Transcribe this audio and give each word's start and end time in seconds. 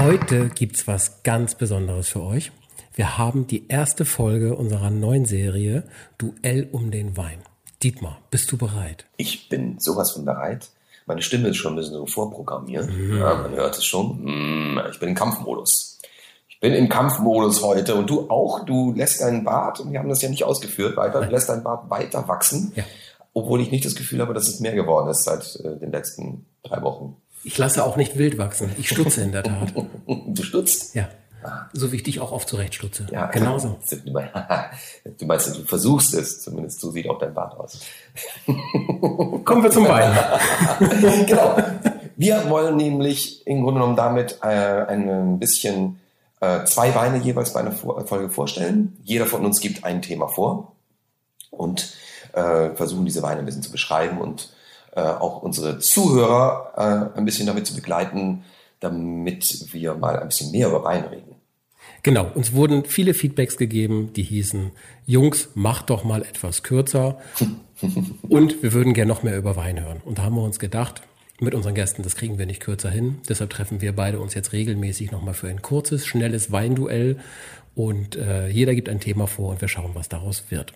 Heute 0.00 0.48
gibt's 0.48 0.86
was 0.86 1.24
ganz 1.24 1.56
Besonderes 1.56 2.08
für 2.08 2.22
euch. 2.22 2.52
Wir 2.94 3.18
haben 3.18 3.48
die 3.48 3.66
erste 3.68 4.04
Folge 4.04 4.54
unserer 4.54 4.90
neuen 4.90 5.24
Serie 5.24 5.82
Duell 6.18 6.68
um 6.70 6.92
den 6.92 7.16
Wein. 7.16 7.40
Dietmar, 7.82 8.18
bist 8.30 8.50
du 8.52 8.56
bereit? 8.56 9.06
Ich 9.16 9.48
bin 9.48 9.80
sowas 9.80 10.12
von 10.12 10.24
bereit. 10.24 10.68
Meine 11.06 11.20
Stimme 11.22 11.48
ist 11.48 11.56
schon 11.56 11.72
ein 11.72 11.76
bisschen 11.76 11.94
so 11.94 12.06
vorprogrammiert. 12.06 12.88
Ja, 13.10 13.34
man 13.42 13.52
hört 13.56 13.76
es 13.76 13.84
schon. 13.84 14.22
Mm, 14.22 14.80
Ich 14.92 15.00
bin 15.00 15.08
im 15.10 15.14
Kampfmodus. 15.16 15.98
Ich 16.48 16.60
bin 16.60 16.74
im 16.74 16.88
Kampfmodus 16.88 17.62
heute 17.62 17.96
und 17.96 18.08
du 18.08 18.30
auch. 18.30 18.64
Du 18.64 18.92
lässt 18.92 19.20
deinen 19.20 19.42
Bart, 19.42 19.80
und 19.80 19.92
wir 19.92 19.98
haben 19.98 20.08
das 20.08 20.22
ja 20.22 20.28
nicht 20.28 20.44
ausgeführt 20.44 20.96
weiter, 20.96 21.22
du 21.22 21.30
lässt 21.30 21.48
deinen 21.48 21.64
Bart 21.64 21.90
weiter 21.90 22.28
wachsen. 22.28 22.72
Ja. 22.76 22.84
Obwohl 23.34 23.60
ich 23.60 23.70
nicht 23.72 23.84
das 23.84 23.94
Gefühl 23.96 24.20
habe, 24.20 24.34
dass 24.34 24.48
es 24.48 24.60
mehr 24.60 24.74
geworden 24.74 25.08
ist 25.08 25.24
seit 25.24 25.56
äh, 25.64 25.76
den 25.76 25.90
letzten 25.90 26.46
drei 26.62 26.82
Wochen. 26.82 27.16
Ich 27.44 27.56
lasse 27.58 27.84
auch 27.84 27.96
nicht 27.96 28.18
wild 28.18 28.38
wachsen. 28.38 28.70
Ich 28.78 28.88
stutze 28.88 29.22
in 29.22 29.32
der 29.32 29.42
Tat. 29.42 29.72
Du 30.06 30.42
stutzt. 30.42 30.94
Ja. 30.94 31.08
So 31.72 31.92
wie 31.92 31.96
ich 31.96 32.02
dich 32.02 32.20
auch 32.20 32.32
oft 32.32 32.48
zurechtstutze. 32.48 33.06
Ja, 33.12 33.26
Genauso. 33.26 33.78
Du 35.18 35.26
meinst, 35.26 35.56
du 35.56 35.64
versuchst 35.64 36.14
es, 36.14 36.42
zumindest 36.42 36.80
so 36.80 36.90
sieht 36.90 37.08
auch 37.08 37.18
dein 37.18 37.32
Bart 37.32 37.58
aus. 37.58 37.80
Kommen 39.44 39.62
wir 39.62 39.70
zum 39.70 39.88
Wein. 39.88 40.14
genau. 41.26 41.56
Wir 42.16 42.50
wollen 42.50 42.76
nämlich 42.76 43.46
im 43.46 43.62
Grunde 43.62 43.80
genommen 43.80 43.96
damit 43.96 44.38
äh, 44.42 44.46
ein 44.46 45.38
bisschen 45.38 46.00
äh, 46.40 46.64
zwei 46.64 46.94
Weine 46.94 47.18
jeweils 47.18 47.52
bei 47.52 47.60
einer 47.60 47.72
Folge 47.72 48.28
vorstellen. 48.28 48.96
Jeder 49.04 49.26
von 49.26 49.44
uns 49.44 49.60
gibt 49.60 49.84
ein 49.84 50.02
Thema 50.02 50.28
vor 50.28 50.72
und 51.50 51.94
äh, 52.32 52.70
versuchen 52.74 53.04
diese 53.04 53.22
Weine 53.22 53.40
ein 53.40 53.46
bisschen 53.46 53.62
zu 53.62 53.70
beschreiben 53.70 54.18
und 54.18 54.50
äh, 54.94 55.00
auch 55.00 55.42
unsere 55.42 55.78
Zuhörer 55.78 57.12
äh, 57.14 57.18
ein 57.18 57.24
bisschen 57.24 57.46
damit 57.46 57.66
zu 57.66 57.74
begleiten, 57.74 58.44
damit 58.80 59.72
wir 59.72 59.94
mal 59.94 60.18
ein 60.18 60.28
bisschen 60.28 60.50
mehr 60.50 60.68
über 60.68 60.84
Wein 60.84 61.04
reden. 61.04 61.34
Genau, 62.02 62.30
uns 62.34 62.52
wurden 62.52 62.84
viele 62.84 63.12
Feedbacks 63.12 63.56
gegeben, 63.56 64.12
die 64.14 64.22
hießen, 64.22 64.70
Jungs, 65.06 65.48
macht 65.54 65.90
doch 65.90 66.04
mal 66.04 66.22
etwas 66.22 66.62
kürzer 66.62 67.18
und 68.28 68.62
wir 68.62 68.72
würden 68.72 68.94
gerne 68.94 69.08
noch 69.08 69.22
mehr 69.22 69.36
über 69.36 69.56
Wein 69.56 69.80
hören. 69.80 70.00
Und 70.04 70.18
da 70.18 70.22
haben 70.22 70.36
wir 70.36 70.42
uns 70.42 70.58
gedacht, 70.58 71.02
mit 71.40 71.54
unseren 71.54 71.74
Gästen, 71.74 72.02
das 72.02 72.16
kriegen 72.16 72.38
wir 72.38 72.46
nicht 72.46 72.60
kürzer 72.60 72.90
hin. 72.90 73.18
Deshalb 73.28 73.50
treffen 73.50 73.80
wir 73.80 73.94
beide 73.94 74.18
uns 74.20 74.34
jetzt 74.34 74.52
regelmäßig 74.52 75.12
nochmal 75.12 75.34
für 75.34 75.48
ein 75.48 75.62
kurzes, 75.62 76.04
schnelles 76.04 76.50
Weinduell 76.50 77.18
und 77.78 78.16
äh, 78.16 78.48
jeder 78.48 78.74
gibt 78.74 78.88
ein 78.88 78.98
Thema 78.98 79.28
vor 79.28 79.50
und 79.50 79.60
wir 79.60 79.68
schauen, 79.68 79.92
was 79.94 80.08
daraus 80.08 80.42
wird. 80.48 80.72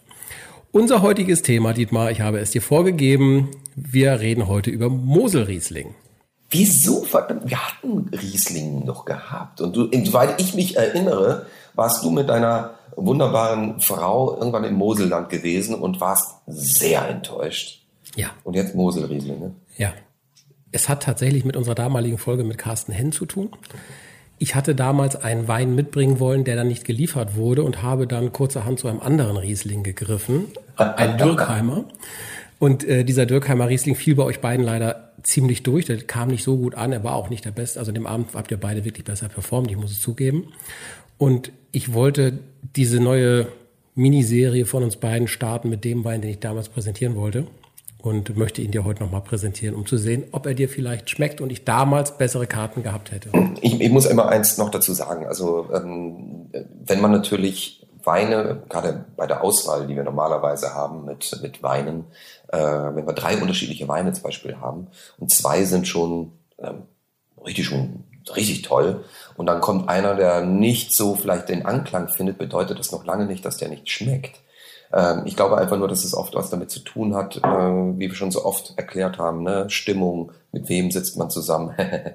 Unser 0.70 1.02
heutiges 1.02 1.42
Thema, 1.42 1.72
Dietmar, 1.72 2.12
ich 2.12 2.20
habe 2.20 2.38
es 2.38 2.52
dir 2.52 2.62
vorgegeben, 2.62 3.50
wir 3.74 4.20
reden 4.20 4.46
heute 4.46 4.70
über 4.70 4.88
Moselriesling. 4.88 5.96
Wieso? 6.50 7.02
verdammt, 7.02 7.50
Wir 7.50 7.58
hatten 7.58 8.08
Riesling 8.10 8.84
noch 8.84 9.04
gehabt. 9.04 9.60
Und 9.60 9.74
du, 9.74 9.90
soweit 10.04 10.40
ich 10.40 10.54
mich 10.54 10.76
erinnere, 10.76 11.46
warst 11.74 12.04
du 12.04 12.10
mit 12.12 12.28
deiner 12.28 12.74
wunderbaren 12.94 13.80
Frau 13.80 14.36
irgendwann 14.36 14.62
im 14.62 14.74
Moselland 14.74 15.28
gewesen 15.28 15.74
und 15.74 16.00
warst 16.00 16.36
sehr 16.46 17.08
enttäuscht. 17.08 17.82
Ja, 18.14 18.30
Und 18.44 18.54
jetzt 18.54 18.76
Moselriesling, 18.76 19.40
ne? 19.40 19.54
ja. 19.76 19.92
Es 20.74 20.88
hat 20.88 21.02
tatsächlich 21.02 21.44
mit 21.44 21.56
unserer 21.56 21.74
damaligen 21.74 22.16
Folge 22.16 22.44
mit 22.44 22.56
Carsten 22.56 22.92
Henn 22.92 23.12
zu 23.12 23.26
tun. 23.26 23.50
Ich 24.42 24.56
hatte 24.56 24.74
damals 24.74 25.14
einen 25.14 25.46
Wein 25.46 25.76
mitbringen 25.76 26.18
wollen, 26.18 26.42
der 26.42 26.56
dann 26.56 26.66
nicht 26.66 26.84
geliefert 26.84 27.36
wurde 27.36 27.62
und 27.62 27.80
habe 27.80 28.08
dann 28.08 28.32
kurzerhand 28.32 28.80
zu 28.80 28.88
einem 28.88 28.98
anderen 28.98 29.36
Riesling 29.36 29.84
gegriffen, 29.84 30.46
ein 30.74 31.16
Dürkheimer. 31.16 31.84
Und 32.58 32.82
äh, 32.82 33.04
dieser 33.04 33.24
Dürkheimer 33.24 33.68
Riesling 33.68 33.94
fiel 33.94 34.16
bei 34.16 34.24
euch 34.24 34.40
beiden 34.40 34.66
leider 34.66 35.12
ziemlich 35.22 35.62
durch. 35.62 35.84
Der 35.84 35.96
kam 35.98 36.26
nicht 36.26 36.42
so 36.42 36.56
gut 36.56 36.74
an, 36.74 36.90
er 36.90 37.04
war 37.04 37.14
auch 37.14 37.30
nicht 37.30 37.44
der 37.44 37.52
Beste. 37.52 37.78
Also 37.78 37.92
an 37.92 37.94
dem 37.94 38.06
Abend 38.08 38.34
habt 38.34 38.50
ihr 38.50 38.56
beide 38.56 38.84
wirklich 38.84 39.04
besser 39.04 39.28
performt, 39.28 39.70
ich 39.70 39.76
muss 39.76 39.92
es 39.92 40.00
zugeben. 40.00 40.48
Und 41.18 41.52
ich 41.70 41.94
wollte 41.94 42.40
diese 42.74 42.98
neue 42.98 43.46
Miniserie 43.94 44.66
von 44.66 44.82
uns 44.82 44.96
beiden 44.96 45.28
starten 45.28 45.68
mit 45.68 45.84
dem 45.84 46.04
Wein, 46.04 46.20
den 46.20 46.32
ich 46.32 46.40
damals 46.40 46.68
präsentieren 46.68 47.14
wollte. 47.14 47.46
Und 48.02 48.36
möchte 48.36 48.60
ihn 48.62 48.72
dir 48.72 48.84
heute 48.84 49.04
nochmal 49.04 49.20
präsentieren, 49.20 49.76
um 49.76 49.86
zu 49.86 49.96
sehen, 49.96 50.24
ob 50.32 50.44
er 50.46 50.54
dir 50.54 50.68
vielleicht 50.68 51.08
schmeckt 51.08 51.40
und 51.40 51.50
ich 51.50 51.64
damals 51.64 52.18
bessere 52.18 52.48
Karten 52.48 52.82
gehabt 52.82 53.12
hätte. 53.12 53.30
Ich, 53.60 53.80
ich 53.80 53.90
muss 53.90 54.06
immer 54.06 54.28
eins 54.28 54.58
noch 54.58 54.70
dazu 54.70 54.92
sagen. 54.92 55.24
Also, 55.26 55.68
ähm, 55.72 56.50
wenn 56.84 57.00
man 57.00 57.12
natürlich 57.12 57.86
Weine, 58.04 58.62
gerade 58.68 59.04
bei 59.16 59.26
der 59.26 59.42
Auswahl, 59.44 59.86
die 59.86 59.96
wir 59.96 60.02
normalerweise 60.02 60.74
haben 60.74 61.04
mit, 61.04 61.38
mit 61.42 61.62
Weinen, 61.62 62.04
äh, 62.48 62.58
wenn 62.58 63.06
wir 63.06 63.12
drei 63.12 63.36
unterschiedliche 63.36 63.88
Weine 63.88 64.12
zum 64.12 64.24
Beispiel 64.24 64.56
haben 64.60 64.88
und 65.18 65.30
zwei 65.30 65.64
sind 65.64 65.86
schon 65.86 66.32
ähm, 66.58 66.82
richtig 67.44 67.66
schon 67.66 68.04
richtig 68.36 68.62
toll 68.62 69.04
und 69.36 69.46
dann 69.46 69.60
kommt 69.60 69.88
einer, 69.88 70.14
der 70.14 70.42
nicht 70.42 70.94
so 70.94 71.14
vielleicht 71.14 71.48
den 71.48 71.66
Anklang 71.66 72.08
findet, 72.08 72.38
bedeutet 72.38 72.78
das 72.78 72.92
noch 72.92 73.04
lange 73.04 73.26
nicht, 73.26 73.44
dass 73.44 73.56
der 73.56 73.68
nicht 73.68 73.90
schmeckt. 73.90 74.40
Ähm, 74.92 75.22
ich 75.24 75.36
glaube 75.36 75.58
einfach 75.58 75.78
nur, 75.78 75.88
dass 75.88 76.04
es 76.04 76.14
oft 76.14 76.34
was 76.34 76.50
damit 76.50 76.70
zu 76.70 76.80
tun 76.80 77.14
hat, 77.14 77.36
äh, 77.36 77.40
wie 77.40 78.08
wir 78.08 78.14
schon 78.14 78.30
so 78.30 78.44
oft 78.44 78.74
erklärt 78.76 79.18
haben, 79.18 79.42
ne? 79.42 79.68
Stimmung, 79.70 80.32
mit 80.52 80.68
wem 80.68 80.90
sitzt 80.90 81.16
man 81.16 81.30
zusammen, 81.30 81.74
äh, 81.78 82.14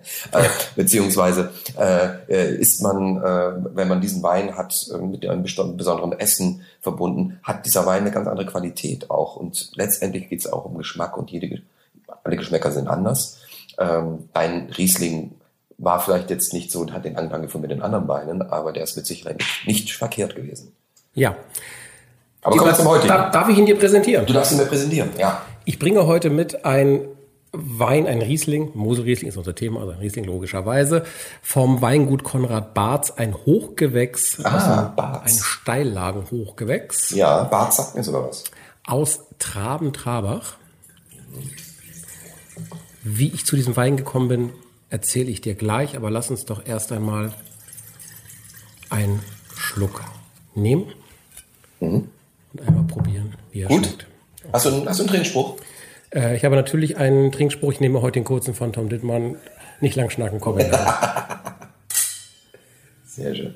beziehungsweise 0.75 1.51
äh, 1.77 2.09
äh, 2.29 2.55
ist 2.55 2.81
man, 2.83 3.17
äh, 3.17 3.53
wenn 3.73 3.87
man 3.87 4.01
diesen 4.01 4.21
Wein 4.21 4.55
hat, 4.55 4.89
mit 5.01 5.25
einem 5.25 5.43
besonderen 5.43 6.13
Essen 6.13 6.61
verbunden, 6.81 7.39
hat 7.43 7.65
dieser 7.65 7.85
Wein 7.85 8.01
eine 8.01 8.11
ganz 8.11 8.27
andere 8.27 8.45
Qualität 8.45 9.09
auch. 9.09 9.35
Und 9.35 9.71
letztendlich 9.75 10.29
geht 10.29 10.41
es 10.41 10.51
auch 10.51 10.65
um 10.65 10.77
Geschmack 10.77 11.17
und 11.17 11.31
jede, 11.31 11.61
alle 12.23 12.37
Geschmäcker 12.37 12.71
sind 12.71 12.87
anders. 12.87 13.39
Ähm, 13.79 14.29
ein 14.33 14.69
Riesling 14.77 15.31
war 15.79 15.99
vielleicht 15.99 16.29
jetzt 16.29 16.53
nicht 16.53 16.71
so 16.71 16.81
und 16.81 16.93
hat 16.93 17.05
den 17.05 17.17
Anklang 17.17 17.41
gefunden 17.41 17.67
mit 17.67 17.71
den 17.71 17.83
anderen 17.83 18.07
Weinen, 18.07 18.41
aber 18.41 18.71
der 18.71 18.83
ist 18.83 18.97
mit 18.97 19.05
Sicherheit 19.05 19.43
nicht 19.65 19.91
verkehrt 19.91 20.35
gewesen. 20.35 20.73
Ja. 21.13 21.35
Aber 22.47 22.57
kommen 22.57 22.71
wir 22.71 22.75
zum 22.77 22.87
heutigen. 22.87 23.07
Darf, 23.09 23.31
darf 23.31 23.49
ich 23.49 23.57
ihn 23.57 23.65
dir 23.65 23.77
präsentieren? 23.77 24.25
Du 24.25 24.33
darfst 24.33 24.51
ihn 24.53 24.57
mir 24.57 24.65
präsentieren, 24.65 25.09
ja. 25.17 25.41
Ich 25.65 25.79
bringe 25.79 26.05
heute 26.07 26.29
mit 26.29 26.63
ein 26.65 27.01
Wein, 27.51 28.07
ein 28.07 28.21
Riesling, 28.21 28.71
Moselriesling 28.73 29.29
ist 29.29 29.37
unser 29.37 29.55
Thema, 29.55 29.79
also 29.79 29.91
ein 29.93 29.99
Riesling 29.99 30.25
logischerweise, 30.25 31.03
vom 31.41 31.81
Weingut 31.81 32.23
Konrad 32.23 32.73
Barz, 32.73 33.11
ein 33.11 33.33
Hochgewächs, 33.33 34.43
Ah, 34.43 34.93
Barz. 34.95 35.23
ein 35.33 35.43
Steillagen-Hochgewächs 35.43 37.11
Ja, 37.11 37.43
Bart 37.45 37.73
sagt 37.73 37.95
mir 37.95 38.03
sogar 38.03 38.27
was. 38.29 38.43
aus 38.85 39.21
Traben-Trabach. 39.39 40.55
Wie 43.03 43.29
ich 43.33 43.45
zu 43.45 43.55
diesem 43.55 43.75
Wein 43.75 43.97
gekommen 43.97 44.27
bin, 44.27 44.49
erzähle 44.89 45.29
ich 45.31 45.41
dir 45.41 45.55
gleich, 45.55 45.95
aber 45.95 46.11
lass 46.11 46.29
uns 46.29 46.45
doch 46.45 46.65
erst 46.65 46.91
einmal 46.91 47.33
einen 48.89 49.21
Schluck 49.55 50.01
nehmen 50.55 50.85
einmal 51.79 52.06
er 53.61 53.69
Mhm. 53.69 53.75
Gut. 53.75 53.85
schmeckt. 53.85 54.07
Hast 54.53 54.65
du, 54.65 54.69
einen- 54.69 54.89
hast 54.89 54.99
du 54.99 55.03
einen 55.03 55.09
Trinkspruch? 55.11 55.57
Äh, 56.13 56.35
ich 56.37 56.45
habe 56.45 56.55
natürlich 56.55 56.97
einen 56.97 57.31
Trinkspruch. 57.31 57.71
Ich 57.73 57.79
nehme 57.79 58.01
heute 58.01 58.13
den 58.19 58.23
kurzen 58.23 58.53
von 58.53 58.71
Tom 58.73 58.89
Dittmann. 58.89 59.37
Nicht 59.81 59.95
lang 59.95 60.09
schnacken, 60.09 60.39
komm 60.39 60.57
her. 60.57 61.41
Sehr 63.05 63.35
schön. 63.35 63.55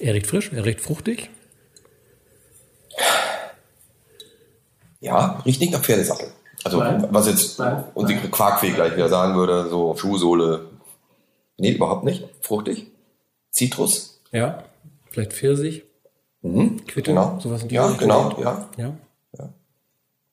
Er 0.00 0.14
riecht 0.14 0.26
frisch, 0.26 0.50
er 0.52 0.64
riecht 0.64 0.80
fruchtig. 0.80 1.30
Ja, 5.00 5.40
riecht 5.44 5.60
nicht 5.60 5.72
nach 5.72 5.80
Pferdesattel. 5.82 6.28
Also, 6.64 6.78
Nein. 6.78 7.06
was 7.10 7.26
jetzt 7.26 7.58
Nein. 7.58 7.84
unsere 7.94 8.28
Quarkfee 8.28 8.70
gleich 8.70 8.94
wieder 8.94 9.08
sagen 9.08 9.34
würde, 9.36 9.68
so 9.68 9.96
Schuhsohle. 9.96 10.66
Nee, 11.56 11.72
überhaupt 11.72 12.04
nicht. 12.04 12.28
Fruchtig. 12.40 12.86
Zitrus. 13.50 14.20
Ja, 14.30 14.64
vielleicht 15.10 15.32
Pfirsich, 15.32 15.82
Mhm. 16.42 16.84
Quitte, 16.86 17.10
Genau. 17.10 17.38
sowas 17.40 17.62
in 17.62 17.68
die 17.68 17.74
Ja, 17.76 17.86
Richtung. 17.86 18.00
genau, 18.08 18.40
ja. 18.40 18.68
Ja. 18.76 18.92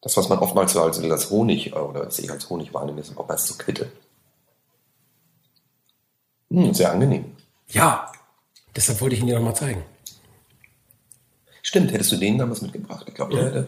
Das, 0.02 0.16
was 0.16 0.30
man 0.30 0.40
oftmals 0.40 0.72
so 0.72 0.82
als, 0.82 0.98
als 1.04 1.30
Honig, 1.30 1.74
äh, 1.74 1.76
oder 1.76 2.06
was 2.08 2.20
ich 2.20 2.32
als 2.32 2.50
Honig 2.50 2.74
wahrnehme, 2.74 3.02
ist 3.02 3.16
oftmals 3.18 3.46
so 3.48 3.56
Quitte. 3.56 3.92
Hm, 6.52 6.74
sehr 6.74 6.92
angenehm. 6.92 7.26
ja, 7.68 8.12
deshalb 8.76 9.02
wollte 9.02 9.16
ich 9.16 9.22
ihn 9.22 9.28
dir 9.28 9.36
nochmal 9.36 9.56
zeigen. 9.56 9.84
Stimmt, 11.62 11.92
hättest 11.92 12.12
du 12.14 12.16
den 12.18 12.38
damals 12.38 12.62
mitgebracht? 12.62 13.06
Ich 13.08 13.14
glaube, 13.14 13.36
der 13.36 13.46
hätte 13.46 13.68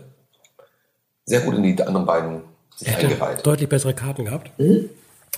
sehr 1.26 1.42
gut 1.42 1.56
in 1.56 1.64
die 1.64 1.84
anderen 1.84 2.06
beiden 2.08 2.42
sich 2.76 2.88
Er 2.88 2.96
hätte 2.96 3.08
eingereiht. 3.08 3.46
deutlich 3.46 3.70
bessere 3.70 3.94
Karten 3.94 4.26
gehabt. 4.26 4.50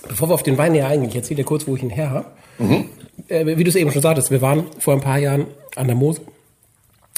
Bevor 0.08 0.28
wir 0.30 0.34
auf 0.34 0.42
den 0.42 0.56
Wein 0.56 0.72
näher 0.72 0.86
eingehen, 0.88 1.10
ich 1.10 1.16
erzähle 1.16 1.38
dir 1.38 1.44
kurz, 1.44 1.66
wo 1.66 1.76
ich 1.76 1.82
ihn 1.82 1.90
her 1.90 2.10
habe. 2.10 2.26
Äh, 3.28 3.44
wie 3.58 3.64
du 3.64 3.68
es 3.68 3.76
eben 3.76 3.90
schon 3.92 4.00
sagtest, 4.02 4.30
wir 4.30 4.40
waren 4.40 4.66
vor 4.78 4.94
ein 4.94 5.00
paar 5.02 5.18
Jahren 5.18 5.46
an 5.76 5.86
der 5.88 5.96
Mosel 5.96 6.24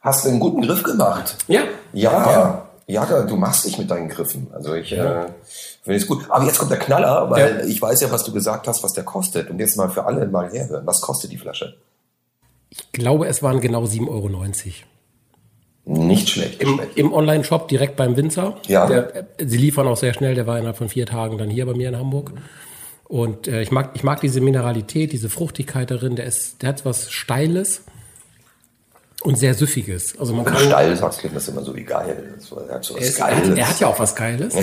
Hast 0.00 0.24
du 0.24 0.30
einen 0.30 0.40
guten 0.40 0.62
Griff 0.62 0.82
gemacht? 0.82 1.36
Ja. 1.46 1.60
Ja. 1.92 2.66
Ja, 2.86 3.06
ja 3.06 3.22
du 3.22 3.36
machst 3.36 3.66
dich 3.66 3.78
mit 3.78 3.90
deinen 3.90 4.08
Griffen. 4.08 4.48
Also 4.52 4.74
ich 4.74 4.90
ja. 4.90 5.24
äh, 5.24 5.26
finde 5.82 5.98
es 5.98 6.06
gut. 6.06 6.24
Aber 6.30 6.44
jetzt 6.44 6.58
kommt 6.58 6.70
der 6.70 6.78
Knaller, 6.78 7.30
weil 7.30 7.64
ich 7.68 7.80
weiß 7.80 8.00
ja, 8.00 8.10
was 8.10 8.24
du 8.24 8.32
gesagt 8.32 8.66
hast, 8.66 8.82
was 8.82 8.94
der 8.94 9.04
kostet. 9.04 9.50
Und 9.50 9.58
jetzt 9.58 9.76
mal 9.76 9.90
für 9.90 10.06
alle 10.06 10.26
mal 10.26 10.50
herhören. 10.50 10.86
Was 10.86 11.02
kostet 11.02 11.30
die 11.30 11.38
Flasche? 11.38 11.76
Ich 12.70 12.90
glaube, 12.92 13.28
es 13.28 13.42
waren 13.42 13.60
genau 13.60 13.84
7,90 13.84 14.08
Euro. 14.08 14.30
Nicht 15.84 16.30
schlecht. 16.30 16.62
Im, 16.62 16.80
im 16.94 17.12
Online-Shop 17.12 17.68
direkt 17.68 17.96
beim 17.96 18.16
Winzer. 18.16 18.56
Ja. 18.66 18.86
Der, 18.86 19.26
sie 19.38 19.58
liefern 19.58 19.86
auch 19.88 19.96
sehr 19.96 20.14
schnell. 20.14 20.34
Der 20.34 20.46
war 20.46 20.56
innerhalb 20.56 20.78
von 20.78 20.88
vier 20.88 21.06
Tagen 21.06 21.38
dann 21.38 21.50
hier 21.50 21.66
bei 21.66 21.74
mir 21.74 21.90
in 21.90 21.98
Hamburg. 21.98 22.32
Und 23.12 23.46
äh, 23.46 23.60
ich 23.60 23.70
mag, 23.70 23.90
ich 23.92 24.04
mag 24.04 24.22
diese 24.22 24.40
Mineralität, 24.40 25.12
diese 25.12 25.28
Fruchtigkeit 25.28 25.90
darin. 25.90 26.16
Der 26.16 26.24
ist, 26.24 26.62
der 26.62 26.70
hat 26.70 26.86
was 26.86 27.10
Steiles 27.10 27.82
und 29.22 29.36
sehr 29.36 29.52
süffiges. 29.52 30.18
Also 30.18 30.32
man 30.32 30.46
kann 30.46 30.56
steil 30.56 30.96
sagst 30.96 31.18
klingt 31.18 31.36
das 31.36 31.46
immer 31.46 31.62
so 31.62 31.76
wie 31.76 31.82
geil. 31.84 32.38
Er 32.70 32.76
hat, 32.76 32.84
so 32.86 32.96
was 32.96 33.18
er, 33.18 33.26
Geiles. 33.26 33.50
Hat, 33.50 33.58
er 33.58 33.68
hat 33.68 33.80
ja 33.80 33.88
auch 33.88 33.98
was 33.98 34.16
Geiles. 34.16 34.54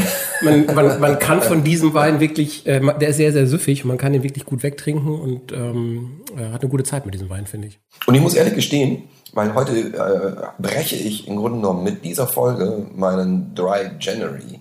man, 0.42 0.66
man, 0.66 1.00
man 1.00 1.20
kann 1.20 1.44
von 1.44 1.64
diesem 1.64 1.94
Wein 1.94 2.20
wirklich, 2.20 2.66
äh, 2.66 2.80
der 3.00 3.10
ist 3.10 3.18
sehr 3.18 3.32
sehr 3.34 3.46
süffig 3.46 3.84
und 3.84 3.90
man 3.90 4.00
kann 4.00 4.16
ihn 4.16 4.24
wirklich 4.24 4.46
gut 4.46 4.64
wegtrinken 4.64 5.20
und 5.20 5.52
ähm, 5.52 6.22
hat 6.52 6.62
eine 6.62 6.72
gute 6.72 6.84
Zeit 6.84 7.06
mit 7.06 7.14
diesem 7.14 7.30
Wein, 7.30 7.46
finde 7.46 7.68
ich. 7.68 7.80
Und 8.08 8.16
ich 8.16 8.22
muss 8.22 8.34
ehrlich 8.34 8.56
gestehen, 8.56 9.04
weil 9.32 9.54
heute 9.54 9.78
äh, 9.78 10.48
breche 10.60 10.96
ich 10.96 11.28
im 11.28 11.36
Grunde 11.36 11.60
genommen 11.60 11.84
mit 11.84 12.04
dieser 12.04 12.26
Folge 12.26 12.88
meinen 12.96 13.54
Dry 13.54 13.92
January 14.00 14.60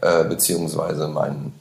äh, 0.00 0.24
beziehungsweise 0.24 1.08
meinen 1.08 1.52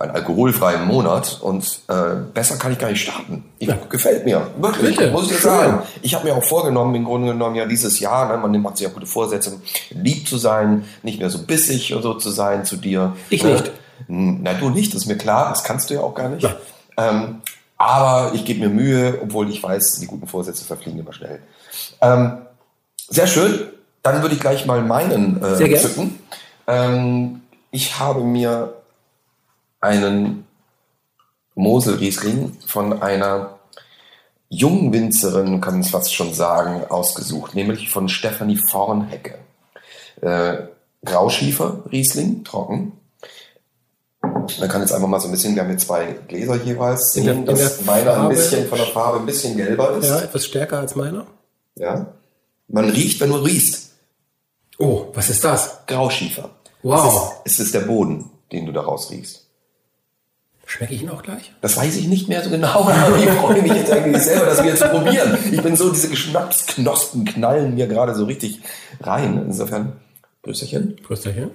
einen 0.00 0.12
alkoholfreien 0.12 0.86
Monat 0.86 1.38
und 1.42 1.80
äh, 1.88 2.16
besser 2.32 2.56
kann 2.56 2.72
ich 2.72 2.78
gar 2.78 2.90
nicht 2.90 3.02
starten. 3.02 3.44
Ich, 3.58 3.68
ja. 3.68 3.76
Gefällt 3.90 4.24
mir, 4.24 4.46
wirklich, 4.58 4.96
Bitte. 4.96 5.10
muss 5.10 5.24
ich 5.24 5.36
dir 5.36 5.42
sagen. 5.42 5.82
Ich 6.00 6.14
habe 6.14 6.26
mir 6.26 6.34
auch 6.34 6.42
vorgenommen, 6.42 6.94
im 6.94 7.04
Grunde 7.04 7.32
genommen 7.32 7.54
ja 7.54 7.66
dieses 7.66 8.00
Jahr, 8.00 8.28
ne, 8.28 8.38
man 8.38 8.62
macht 8.62 8.78
sich 8.78 8.86
ja 8.86 8.92
gute 8.92 9.04
Vorsätze, 9.04 9.60
lieb 9.90 10.26
zu 10.26 10.38
sein, 10.38 10.86
nicht 11.02 11.20
mehr 11.20 11.28
so 11.28 11.40
bissig 11.42 11.92
und 11.94 12.02
so 12.02 12.14
zu 12.14 12.30
sein 12.30 12.64
zu 12.64 12.76
dir. 12.76 13.14
Ich 13.28 13.44
ne? 13.44 13.52
nicht. 13.52 13.70
Na, 14.08 14.54
du 14.54 14.70
nicht, 14.70 14.94
das 14.94 15.02
ist 15.02 15.06
mir 15.06 15.18
klar, 15.18 15.50
das 15.50 15.64
kannst 15.64 15.90
du 15.90 15.94
ja 15.94 16.00
auch 16.00 16.14
gar 16.14 16.30
nicht. 16.30 16.44
Ja. 16.44 16.56
Ähm, 16.96 17.42
aber 17.76 18.32
ich 18.34 18.46
gebe 18.46 18.60
mir 18.60 18.70
Mühe, 18.70 19.18
obwohl 19.22 19.50
ich 19.50 19.62
weiß, 19.62 20.00
die 20.00 20.06
guten 20.06 20.26
Vorsätze 20.26 20.64
verfliegen 20.64 20.98
immer 20.98 21.12
schnell. 21.12 21.40
Ähm, 22.00 22.38
sehr 23.08 23.26
schön. 23.26 23.68
Dann 24.02 24.22
würde 24.22 24.34
ich 24.34 24.40
gleich 24.40 24.64
mal 24.64 24.80
meinen 24.80 25.42
äh, 25.44 25.76
zücken. 25.76 26.18
Ähm, 26.66 27.42
ich 27.70 27.98
habe 27.98 28.22
mir 28.22 28.79
einen 29.80 30.46
Moselriesling 31.54 32.56
von 32.66 33.02
einer 33.02 33.58
jungen 34.48 34.92
Winzerin, 34.92 35.60
kann 35.60 35.74
man 35.74 35.82
es 35.82 35.90
fast 35.90 36.14
schon 36.14 36.34
sagen, 36.34 36.84
ausgesucht, 36.88 37.54
nämlich 37.54 37.90
von 37.90 38.08
Stefanie 38.08 38.58
Vornhecke. 38.70 39.38
Äh, 40.20 40.64
Grauschiefer 41.04 41.84
Riesling, 41.90 42.44
trocken. 42.44 42.92
Man 44.22 44.68
kann 44.68 44.82
jetzt 44.82 44.92
einfach 44.92 45.08
mal 45.08 45.20
so 45.20 45.28
ein 45.28 45.30
bisschen, 45.30 45.54
wir 45.54 45.62
haben 45.62 45.70
hier 45.70 45.78
zwei 45.78 46.16
Gläser 46.28 46.56
jeweils 46.56 47.12
sehen, 47.12 47.46
der, 47.46 47.54
dass 47.54 47.84
meiner 47.84 48.22
ein 48.22 48.28
bisschen 48.28 48.68
von 48.68 48.78
der 48.78 48.88
Farbe 48.88 49.20
ein 49.20 49.26
bisschen 49.26 49.56
gelber 49.56 49.96
ist. 49.96 50.08
Ja, 50.08 50.20
etwas 50.20 50.44
stärker 50.44 50.78
als 50.78 50.94
meiner. 50.94 51.26
Ja. 51.76 52.12
Man 52.68 52.90
riecht, 52.90 53.20
wenn 53.20 53.30
du 53.30 53.36
riechst. 53.36 53.92
Oh, 54.78 55.06
was 55.14 55.30
ist 55.30 55.44
das? 55.44 55.86
Grauschiefer. 55.86 56.50
Wow. 56.82 57.40
Es 57.44 57.52
ist, 57.52 57.60
es 57.60 57.66
ist 57.66 57.74
der 57.74 57.80
Boden, 57.80 58.30
den 58.52 58.66
du 58.66 58.72
daraus 58.72 59.10
riechst. 59.10 59.39
Schmecke 60.70 60.94
ich 60.94 61.02
ihn 61.02 61.10
auch 61.10 61.24
gleich? 61.24 61.52
Das 61.62 61.76
weiß 61.76 61.96
ich 61.96 62.06
nicht 62.06 62.28
mehr 62.28 62.44
so 62.44 62.48
genau, 62.48 62.84
aber 62.88 63.18
ich 63.18 63.28
freue 63.28 63.60
mich 63.60 63.72
jetzt 63.72 63.90
eigentlich 63.90 64.22
selber, 64.22 64.46
das 64.46 64.62
wieder 64.62 64.76
zu 64.76 64.88
probieren. 64.88 65.36
Ich 65.50 65.60
bin 65.60 65.74
so, 65.74 65.90
diese 65.90 66.08
Geschmacksknospen 66.08 67.24
knallen 67.24 67.74
mir 67.74 67.88
gerade 67.88 68.14
so 68.14 68.24
richtig 68.26 68.60
rein. 69.00 69.46
Insofern, 69.46 70.00
Grüßerchen. 70.42 71.00
Grüßerchen. 71.02 71.50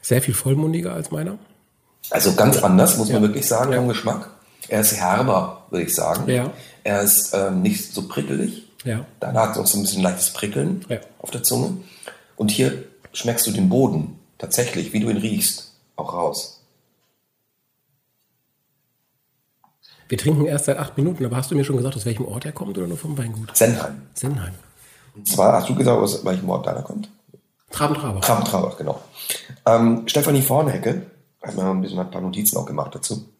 Sehr 0.00 0.22
viel 0.22 0.32
vollmundiger 0.32 0.94
als 0.94 1.10
meiner. 1.10 1.36
Also 2.08 2.34
ganz 2.34 2.62
anders, 2.62 2.96
muss 2.96 3.08
man 3.08 3.22
ja. 3.22 3.28
wirklich 3.28 3.46
sagen, 3.46 3.72
ja. 3.72 3.78
vom 3.78 3.88
Geschmack. 3.88 4.30
Er 4.68 4.80
ist 4.80 4.96
herber, 4.96 5.66
würde 5.68 5.84
ich 5.84 5.94
sagen. 5.94 6.30
Ja. 6.30 6.50
Er 6.82 7.02
ist 7.02 7.34
ähm, 7.34 7.60
nicht 7.60 7.92
so 7.92 8.08
prickelig. 8.08 8.71
Ja. 8.84 9.06
Da 9.20 9.32
hat 9.32 9.52
es 9.52 9.58
auch 9.58 9.66
so 9.66 9.78
ein 9.78 9.82
bisschen 9.82 10.02
leichtes 10.02 10.30
Prickeln 10.30 10.84
ja. 10.88 10.98
auf 11.18 11.30
der 11.30 11.42
Zunge. 11.42 11.78
Und 12.36 12.50
hier 12.50 12.84
schmeckst 13.12 13.46
du 13.46 13.50
den 13.50 13.68
Boden 13.68 14.18
tatsächlich, 14.38 14.92
wie 14.92 15.00
du 15.00 15.08
ihn 15.08 15.18
riechst, 15.18 15.72
auch 15.96 16.14
raus. 16.14 16.62
Wir 20.08 20.18
trinken 20.18 20.44
erst 20.44 20.66
seit 20.66 20.78
acht 20.78 20.96
Minuten, 20.98 21.24
aber 21.24 21.36
hast 21.36 21.50
du 21.50 21.54
mir 21.54 21.64
schon 21.64 21.76
gesagt, 21.76 21.96
aus 21.96 22.04
welchem 22.04 22.26
Ort 22.26 22.44
er 22.44 22.52
kommt 22.52 22.76
oder 22.76 22.86
nur 22.86 22.98
vom 22.98 23.16
Weingut? 23.16 23.56
Senheim. 23.56 24.02
Senheim. 24.14 24.52
Und 25.14 25.26
zwar 25.26 25.54
hast 25.54 25.68
du 25.68 25.74
gesagt, 25.74 25.98
aus 25.98 26.24
welchem 26.24 26.50
Ort 26.50 26.66
deiner 26.66 26.82
kommt? 26.82 27.08
Traben-Trabach. 27.70 28.20
Traben-Trabach, 28.20 28.76
genau. 28.76 29.00
Ähm, 29.64 30.02
Stefanie 30.06 30.42
Vornhecke, 30.42 31.06
hat 31.42 31.56
mir 31.56 31.64
ein 31.64 31.80
bisschen 31.80 31.98
ein 31.98 32.10
paar 32.10 32.20
Notizen 32.20 32.58
auch 32.58 32.66
gemacht 32.66 32.94
dazu. 32.94 33.31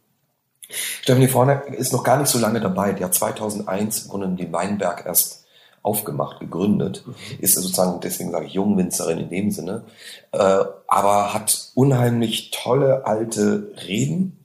Stephanie 1.02 1.28
Vorne 1.28 1.62
ist 1.76 1.92
noch 1.92 2.04
gar 2.04 2.18
nicht 2.18 2.28
so 2.28 2.38
lange 2.38 2.60
dabei. 2.60 2.92
Die 2.92 3.04
hat 3.04 3.14
2001 3.14 4.04
im 4.04 4.08
Grunde 4.08 4.28
den 4.28 4.52
Weinberg 4.52 5.04
erst 5.06 5.42
aufgemacht, 5.82 6.40
gegründet, 6.40 7.04
mhm. 7.06 7.14
ist 7.40 7.54
sozusagen, 7.54 8.00
deswegen 8.00 8.30
sage 8.30 8.46
ich 8.46 8.52
Jungwinzerin 8.52 9.18
in 9.18 9.30
dem 9.30 9.50
Sinne, 9.50 9.84
äh, 10.30 10.64
aber 10.86 11.34
hat 11.34 11.70
unheimlich 11.74 12.50
tolle 12.52 13.04
alte 13.04 13.72
Reben, 13.86 14.38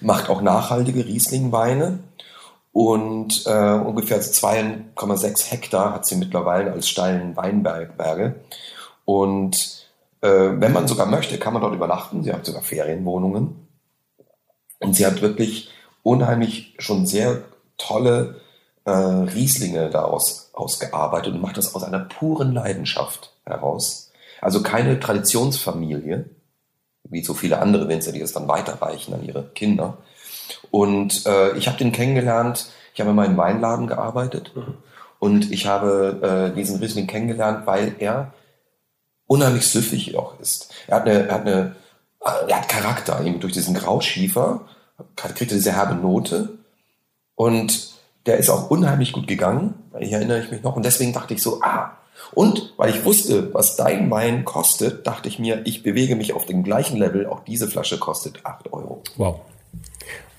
macht 0.00 0.28
auch 0.28 0.42
nachhaltige 0.42 1.06
Rieslingweine 1.06 2.00
und 2.72 3.46
äh, 3.46 3.72
ungefähr 3.74 4.20
2,6 4.20 5.50
Hektar 5.50 5.94
hat 5.94 6.06
sie 6.06 6.16
mittlerweile 6.16 6.72
als 6.72 6.88
steilen 6.88 7.36
Weinberge 7.36 8.34
und 9.04 9.80
äh, 10.22 10.28
wenn 10.28 10.72
man 10.72 10.88
sogar 10.88 11.06
möchte, 11.06 11.38
kann 11.38 11.52
man 11.52 11.62
dort 11.62 11.74
übernachten. 11.74 12.22
Sie 12.22 12.32
hat 12.32 12.44
sogar 12.44 12.62
Ferienwohnungen. 12.62 13.68
Und 14.80 14.96
sie 14.96 15.06
hat 15.06 15.22
wirklich 15.22 15.70
unheimlich 16.02 16.74
schon 16.78 17.06
sehr 17.06 17.42
tolle 17.78 18.40
äh, 18.84 18.90
Rieslinge 18.90 19.90
daraus 19.90 20.50
ausgearbeitet 20.52 21.34
und 21.34 21.40
macht 21.40 21.56
das 21.56 21.74
aus 21.74 21.84
einer 21.84 22.00
puren 22.00 22.52
Leidenschaft 22.52 23.32
heraus. 23.44 24.10
Also 24.40 24.62
keine 24.62 24.98
Traditionsfamilie, 24.98 26.24
wie 27.04 27.22
so 27.22 27.34
viele 27.34 27.58
andere 27.60 27.88
Winzer, 27.88 28.12
die 28.12 28.20
es 28.20 28.32
dann 28.32 28.48
weiterreichen 28.48 29.14
an 29.14 29.24
ihre 29.24 29.44
Kinder. 29.54 29.98
Und 30.70 31.26
äh, 31.26 31.56
ich 31.56 31.68
habe 31.68 31.78
den 31.78 31.92
kennengelernt, 31.92 32.70
ich 32.94 33.00
habe 33.00 33.10
in 33.10 33.16
meinem 33.16 33.36
Weinladen 33.36 33.86
gearbeitet 33.86 34.52
mhm. 34.54 34.78
und 35.18 35.52
ich 35.52 35.66
habe 35.66 36.50
äh, 36.52 36.56
diesen 36.56 36.78
Riesling 36.78 37.06
kennengelernt, 37.06 37.66
weil 37.66 37.94
er 37.98 38.32
unheimlich 39.26 39.66
süffig 39.66 40.16
auch 40.16 40.38
ist. 40.40 40.72
Er 40.86 40.96
hat 40.96 41.08
eine, 41.08 41.28
er 41.28 41.34
hat 41.34 41.46
eine 41.46 41.76
er 42.20 42.56
hat 42.56 42.68
Charakter, 42.68 43.24
eben 43.24 43.40
durch 43.40 43.52
diesen 43.52 43.74
Grauschiefer 43.74 44.62
kriegt 45.16 45.52
er 45.52 45.56
diese 45.56 45.72
herbe 45.72 45.94
Note 45.94 46.58
und 47.34 47.90
Der 48.26 48.36
ist 48.36 48.50
auch 48.50 48.70
unheimlich 48.70 49.12
gut 49.12 49.26
gegangen, 49.26 49.74
ich 49.98 50.12
erinnere 50.12 50.40
ich 50.40 50.50
mich 50.50 50.62
noch. 50.62 50.76
Und 50.76 50.84
deswegen 50.84 51.12
dachte 51.12 51.34
ich 51.34 51.42
so, 51.42 51.62
ah, 51.62 51.96
und 52.32 52.74
weil 52.76 52.90
ich 52.90 53.04
wusste, 53.04 53.52
was 53.54 53.76
dein 53.76 54.10
Wein 54.10 54.44
kostet, 54.44 55.06
dachte 55.06 55.28
ich 55.28 55.38
mir, 55.38 55.62
ich 55.64 55.82
bewege 55.82 56.16
mich 56.16 56.34
auf 56.34 56.44
dem 56.44 56.62
gleichen 56.62 56.96
Level. 56.98 57.26
Auch 57.26 57.40
diese 57.40 57.66
Flasche 57.66 57.98
kostet 57.98 58.44
8 58.44 58.72
Euro. 58.72 59.02
Wow. 59.16 59.40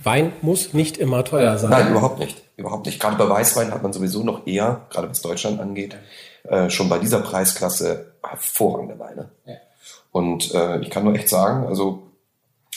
Wein 0.03 0.31
muss 0.41 0.73
nicht 0.73 0.97
immer 0.97 1.23
teuer 1.23 1.57
sein. 1.57 1.71
Nein, 1.71 1.89
überhaupt 1.89 2.19
nicht. 2.19 2.41
Überhaupt 2.55 2.85
nicht. 2.85 3.00
Gerade 3.00 3.17
bei 3.17 3.27
Weißwein 3.27 3.71
hat 3.71 3.83
man 3.83 3.93
sowieso 3.93 4.23
noch 4.23 4.45
eher, 4.45 4.81
gerade 4.89 5.09
was 5.09 5.21
Deutschland 5.21 5.59
angeht, 5.59 5.95
äh, 6.43 6.69
schon 6.69 6.88
bei 6.88 7.00
dieser 7.00 7.19
Preisklasse 7.19 8.13
hervorragende 8.23 9.00
Weine. 9.00 9.29
Ja. 9.45 9.55
Und 10.12 10.53
äh, 10.53 10.80
ich 10.82 10.89
kann 10.89 11.03
nur 11.03 11.15
echt 11.15 11.30
sagen, 11.30 11.65
also 11.68 12.03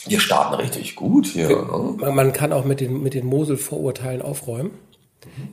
wir 0.07 0.21
starten 0.21 0.55
richtig 0.55 0.97
gut 0.97 1.27
hier. 1.27 1.49
Ne? 1.49 2.13
Man 2.13 2.33
kann 2.33 2.53
auch 2.53 2.65
mit 2.65 2.81
den, 2.81 3.03
mit 3.03 3.15
den 3.15 3.27
Mosel-Vorurteilen 3.27 4.23
aufräumen. 4.23 4.73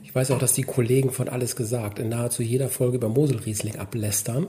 Ich 0.04 0.14
weiß 0.14 0.30
auch, 0.30 0.38
dass 0.38 0.52
die 0.52 0.62
Kollegen 0.62 1.10
von 1.10 1.28
Alles 1.28 1.56
gesagt 1.56 1.98
in 1.98 2.10
nahezu 2.10 2.42
jeder 2.42 2.68
Folge 2.68 2.96
über 2.96 3.08
Mosel-Riesling 3.08 3.76
ablästern. 3.76 4.46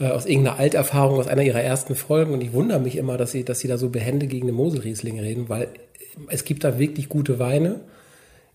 Äh, 0.00 0.08
aus 0.08 0.26
irgendeiner 0.26 0.58
Alterfahrung, 0.58 1.18
aus 1.18 1.28
einer 1.28 1.42
ihrer 1.42 1.60
ersten 1.60 1.94
Folgen. 1.94 2.32
Und 2.32 2.40
ich 2.42 2.52
wundere 2.52 2.80
mich 2.80 2.96
immer, 2.96 3.16
dass 3.16 3.32
sie, 3.32 3.44
dass 3.44 3.60
sie 3.60 3.68
da 3.68 3.78
so 3.78 3.88
behende 3.88 4.26
gegen 4.26 4.46
den 4.46 4.56
Mosel-Riesling 4.56 5.18
reden, 5.20 5.48
weil 5.48 5.68
es 6.28 6.44
gibt 6.44 6.64
da 6.64 6.78
wirklich 6.78 7.08
gute 7.08 7.38
Weine. 7.38 7.80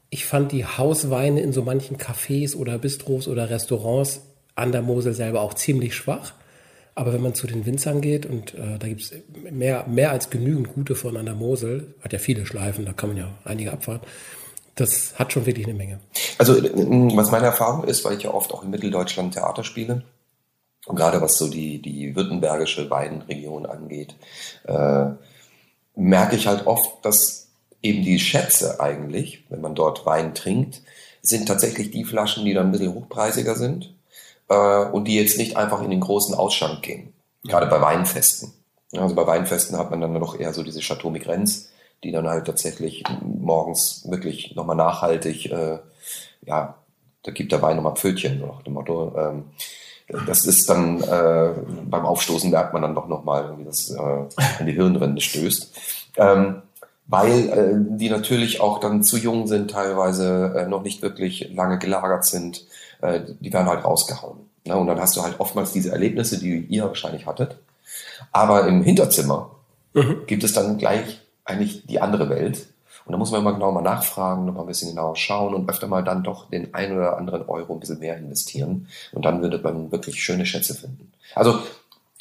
Ich 0.10 0.26
fand 0.26 0.52
die 0.52 0.66
Hausweine 0.66 1.42
in 1.42 1.54
so 1.54 1.64
manchen 1.64 1.98
Cafés 1.98 2.56
oder 2.56 2.78
Bistros 2.78 3.28
oder 3.28 3.50
Restaurants 3.50 4.22
an 4.56 4.72
der 4.72 4.82
Mosel 4.82 5.14
selber 5.14 5.42
auch 5.42 5.54
ziemlich 5.54 5.96
schwach. 5.96 6.34
Aber 6.96 7.14
wenn 7.14 7.22
man 7.22 7.34
zu 7.34 7.48
den 7.48 7.66
Winzern 7.66 8.02
geht, 8.02 8.26
und 8.26 8.54
äh, 8.54 8.78
da 8.78 8.88
gibt 8.88 9.02
es 9.02 9.14
mehr, 9.52 9.86
mehr 9.88 10.12
als 10.12 10.30
genügend 10.30 10.74
gute 10.74 10.96
von 10.96 11.18
an 11.18 11.26
der 11.26 11.36
Mosel, 11.36 11.96
hat 12.02 12.14
ja 12.14 12.20
viele 12.20 12.46
Schleifen, 12.46 12.86
da 12.86 12.94
kann 12.94 13.10
man 13.10 13.18
ja 13.18 13.34
einige 13.46 13.74
abfahren, 13.74 14.02
das 14.76 15.18
hat 15.18 15.34
schon 15.34 15.46
wirklich 15.46 15.66
eine 15.66 15.76
Menge. 15.76 16.00
Also 16.38 16.56
was 16.56 17.32
meine 17.32 17.46
Erfahrung 17.46 17.84
ist, 17.86 18.04
weil 18.06 18.18
ich 18.18 18.24
ja 18.24 18.34
oft 18.34 18.54
auch 18.54 18.64
in 18.64 18.70
Mitteldeutschland 18.70 19.34
Theater 19.34 19.64
spiele, 19.64 20.04
und 20.86 20.98
gerade 20.98 21.22
was 21.22 21.38
so 21.38 21.48
die, 21.48 21.82
die 21.82 22.16
württembergische 22.16 22.90
Weinregion 22.90 23.66
angeht, 23.66 24.16
äh, 24.66 25.06
merke 25.96 26.36
ich 26.36 26.48
halt 26.48 26.68
oft, 26.68 27.06
dass 27.06 27.48
eben 27.82 28.04
die 28.04 28.20
Schätze 28.20 28.80
eigentlich, 28.80 29.46
wenn 29.50 29.62
man 29.62 29.76
dort 29.76 30.06
Wein 30.06 30.34
trinkt, 30.34 30.82
sind 31.22 31.48
tatsächlich 31.48 31.92
die 31.92 32.04
Flaschen, 32.04 32.44
die 32.44 32.54
dann 32.54 32.68
ein 32.68 32.72
bisschen 32.72 32.94
hochpreisiger 32.94 33.56
sind 33.56 33.93
äh, 34.54 34.92
und 34.92 35.06
die 35.06 35.16
jetzt 35.16 35.38
nicht 35.38 35.58
einfach 35.58 35.82
in 35.82 35.90
den 35.90 36.00
großen 36.00 36.36
Ausschank 36.36 36.82
gehen. 36.82 37.14
Gerade 37.44 37.68
bei 37.68 37.82
Weinfesten. 37.82 38.54
Also 38.96 39.16
bei 39.16 39.26
Weinfesten 39.26 39.78
hat 39.78 39.90
man 39.90 40.02
dann 40.02 40.14
noch 40.14 40.40
eher 40.40 40.54
so 40.54 40.64
diese 40.64 40.82
Chateau 40.82 41.10
Migrenz, 41.10 41.70
die 42.04 42.12
dann 42.12 42.28
halt 42.28 42.46
tatsächlich 42.46 43.04
morgens 43.22 44.06
wirklich 44.10 44.56
nochmal 44.56 44.76
nachhaltig, 44.76 45.52
äh, 45.52 45.80
ja, 46.46 46.76
da 47.24 47.32
gibt 47.32 47.52
der 47.52 47.62
Wein 47.62 47.78
nochmal 47.78 47.96
Pfötchen, 47.96 48.40
so 48.40 48.46
nach 48.46 48.62
dem 48.64 48.74
Motto. 48.74 49.14
Ähm, 49.18 49.46
das 50.28 50.46
ist 50.46 50.70
dann 50.70 51.02
äh, 51.02 51.54
beim 51.86 52.06
Aufstoßen 52.06 52.52
merkt 52.52 52.74
man 52.74 52.82
dann 52.82 52.96
doch 52.96 53.08
nochmal, 53.08 53.58
wie 53.58 53.64
das 53.64 53.90
äh, 53.90 54.60
in 54.60 54.68
die 54.68 54.74
Hirnrinde 54.74 55.22
stößt. 55.22 55.74
Ähm, 56.18 56.62
weil 57.08 57.50
äh, 57.50 57.98
die 57.98 58.10
natürlich 58.10 58.62
auch 58.62 58.80
dann 58.80 59.04
zu 59.04 59.18
jung 59.18 59.48
sind, 59.48 59.72
teilweise 59.72 60.54
äh, 60.56 60.68
noch 60.68 60.84
nicht 60.84 61.02
wirklich 61.02 61.52
lange 61.54 61.80
gelagert 61.80 62.26
sind, 62.26 62.66
äh, 63.04 63.22
die 63.40 63.52
werden 63.52 63.68
halt 63.68 63.84
rausgehauen. 63.84 64.40
Ne? 64.66 64.78
Und 64.78 64.88
dann 64.88 65.00
hast 65.00 65.16
du 65.18 65.22
halt 65.22 65.40
oftmals 65.40 65.74
diese 65.74 65.92
Erlebnisse, 65.92 66.40
die 66.40 66.66
ihr 66.70 66.86
wahrscheinlich 66.86 67.26
hattet. 67.26 67.58
Aber 68.32 68.66
im 68.68 68.84
Hinterzimmer 68.84 69.52
mhm. 69.94 70.22
gibt 70.26 70.44
es 70.44 70.54
dann 70.54 70.78
gleich 70.78 71.22
eigentlich 71.44 71.86
die 71.86 72.00
andere 72.00 72.30
Welt. 72.30 72.68
Und 73.06 73.12
da 73.12 73.18
muss 73.18 73.32
man 73.32 73.42
immer 73.42 73.54
genau 73.54 73.74
mal 73.74 73.82
nachfragen, 73.82 74.46
noch 74.46 74.54
mal 74.54 74.62
ein 74.62 74.68
bisschen 74.68 74.92
genauer 74.92 75.18
schauen 75.18 75.54
und 75.54 75.70
öfter 75.70 75.88
mal 75.88 76.04
dann 76.04 76.24
doch 76.24 76.50
den 76.50 76.74
ein 76.74 76.96
oder 76.96 77.18
anderen 77.18 77.42
Euro 77.50 77.74
ein 77.74 77.82
bisschen 77.82 78.00
mehr 78.00 78.16
investieren. 78.16 78.88
Und 79.12 79.26
dann 79.26 79.42
würde 79.42 79.60
man 79.60 79.92
wirklich 79.92 80.24
schöne 80.24 80.46
Schätze 80.46 80.74
finden. 80.74 81.12
Also 81.36 81.60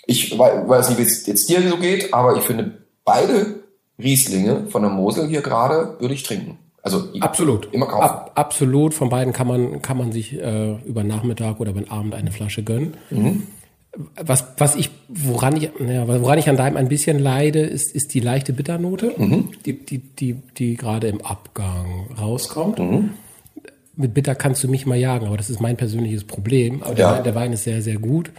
ich 0.07 0.37
weiß 0.37 0.89
nicht, 0.89 0.99
wie 0.99 1.03
es 1.03 1.25
jetzt 1.27 1.49
dir 1.49 1.62
so 1.69 1.77
geht, 1.77 2.12
aber 2.12 2.37
ich 2.37 2.43
finde 2.43 2.79
beide 3.05 3.61
Rieslinge 3.97 4.67
von 4.67 4.83
der 4.83 4.91
Mosel 4.91 5.29
hier 5.29 5.43
gerade 5.43 6.01
würde 6.01 6.15
ich 6.15 6.25
trinken. 6.25 6.59
Also 6.83 7.09
absolut. 7.21 7.73
Immer 7.73 7.87
kaufen. 7.87 8.03
Ab, 8.03 8.33
absolut. 8.35 8.93
Von 8.93 9.09
beiden 9.09 9.33
kann 9.33 9.47
man, 9.47 9.83
kann 9.83 9.97
man 9.97 10.11
sich 10.11 10.39
äh, 10.41 10.75
über 10.85 11.05
Nachmittag 11.05 11.61
oder 11.61 11.71
über 11.71 11.81
den 11.81 11.91
Abend 11.91 12.15
eine 12.15 12.33
Flasche 12.33 12.65
gönnen. 12.65 12.95
Mhm. 13.11 13.45
Was, 14.21 14.47
was 14.57 14.75
ich, 14.75 14.91
woran 15.09 15.57
ich, 15.57 15.65
ja, 15.65 16.09
woran 16.09 16.39
ich 16.39 16.49
an 16.49 16.57
deinem 16.57 16.77
ein 16.77 16.89
bisschen 16.89 17.19
leide, 17.19 17.61
ist, 17.61 17.95
ist 17.95 18.15
die 18.15 18.21
leichte 18.21 18.53
Bitternote, 18.53 19.12
mhm. 19.17 19.51
die, 19.67 19.85
die, 19.85 19.99
die, 19.99 20.35
die 20.57 20.77
gerade 20.77 21.09
im 21.09 21.21
Abgang 21.21 22.09
rauskommt. 22.19 22.79
Mhm. 22.79 23.11
Mit 23.95 24.15
Bitter 24.15 24.35
kannst 24.35 24.65
du 24.65 24.69
mich 24.69 24.87
mal 24.87 24.97
jagen, 24.97 25.27
aber 25.27 25.37
das 25.37 25.51
ist 25.51 25.61
mein 25.61 25.77
persönliches 25.77 26.25
Problem. 26.25 26.83
Aber 26.83 26.99
ja. 26.99 27.15
der, 27.15 27.23
der 27.23 27.35
Wein 27.35 27.53
ist 27.53 27.65
sehr, 27.65 27.83
sehr 27.83 27.99
gut. 27.99 28.31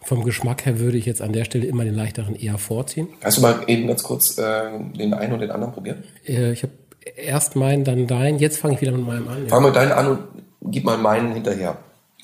Vom 0.00 0.24
Geschmack 0.24 0.66
her 0.66 0.80
würde 0.80 0.96
ich 0.96 1.06
jetzt 1.06 1.22
an 1.22 1.32
der 1.32 1.44
Stelle 1.44 1.66
immer 1.66 1.84
den 1.84 1.94
leichteren 1.94 2.34
eher 2.34 2.58
vorziehen. 2.58 3.08
Hast 3.22 3.36
du 3.36 3.42
mal 3.42 3.60
eben 3.68 3.86
ganz 3.86 4.02
kurz 4.02 4.36
äh, 4.38 4.70
den 4.98 5.14
einen 5.14 5.34
und 5.34 5.40
den 5.40 5.50
anderen 5.50 5.74
probiert? 5.74 5.98
Äh, 6.26 6.52
ich 6.52 6.62
habe 6.62 6.72
erst 7.16 7.56
meinen, 7.56 7.84
dann 7.84 8.06
deinen. 8.06 8.38
Jetzt 8.38 8.58
fange 8.58 8.74
ich 8.74 8.80
wieder 8.80 8.92
mit 8.92 9.06
meinem 9.06 9.28
an. 9.28 9.44
Ja. 9.44 9.48
Fang 9.48 9.62
mit 9.62 9.76
deinen 9.76 9.92
an 9.92 10.08
und 10.08 10.18
gib 10.62 10.84
mal 10.84 10.98
meinen 10.98 11.32
hinterher. 11.32 11.76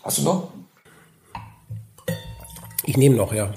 Hast 0.03 0.19
du 0.19 0.23
noch? 0.23 0.49
Ich 2.85 2.97
nehme 2.97 3.17
noch, 3.17 3.33
ja. 3.33 3.51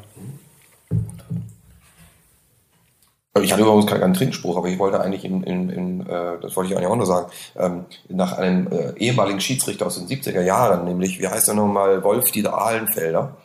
Ich 3.39 3.53
hatte 3.53 3.61
übrigens 3.61 3.87
keinen 3.87 4.13
Trinkspruch, 4.13 4.57
aber 4.57 4.67
ich 4.67 4.77
wollte 4.77 4.99
eigentlich 4.99 5.23
in, 5.23 5.41
in, 5.43 5.69
in 5.69 6.01
äh, 6.01 6.37
das 6.41 6.55
wollte 6.55 6.69
ich 6.69 6.77
eigentlich 6.77 6.91
auch 6.91 6.97
nur 6.97 7.05
sagen, 7.05 7.27
ähm, 7.55 7.85
nach 8.09 8.37
einem 8.37 8.67
äh, 8.67 8.91
ehemaligen 8.97 9.39
Schiedsrichter 9.39 9.85
aus 9.85 9.95
den 9.95 10.07
70er 10.07 10.41
Jahren, 10.41 10.83
nämlich, 10.83 11.19
wie 11.21 11.27
heißt 11.27 11.47
er 11.47 11.53
nochmal, 11.53 12.03
Wolf-Dieter 12.03 12.53
Ahlenfelder. 12.53 13.37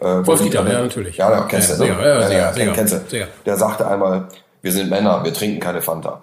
Äh, 0.00 0.26
Wolf-Dieter, 0.26 0.66
ja, 0.66 0.80
natürlich. 0.80 1.18
Ja, 1.18 1.30
ja 1.30 1.42
kennst 1.42 1.78
du, 1.78 1.84
ne? 1.84 1.88
Ja, 1.90 2.00
ja, 2.00 2.20
ja, 2.20 2.30
ja, 2.30 2.64
ja, 2.64 2.72
kennst 2.72 2.94
du. 2.94 3.28
Der 3.44 3.56
sagte 3.58 3.86
einmal, 3.86 4.28
wir 4.62 4.72
sind 4.72 4.88
Männer, 4.88 5.22
wir 5.22 5.34
trinken 5.34 5.60
keine 5.60 5.82
Fanta. 5.82 6.22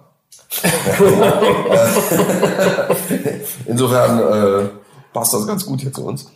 Insofern 3.66 4.20
äh, 4.20 4.70
passt 5.14 5.34
das 5.34 5.48
ganz 5.48 5.66
gut 5.66 5.82
hier 5.82 5.92
zu 5.92 6.06
uns. 6.06 6.28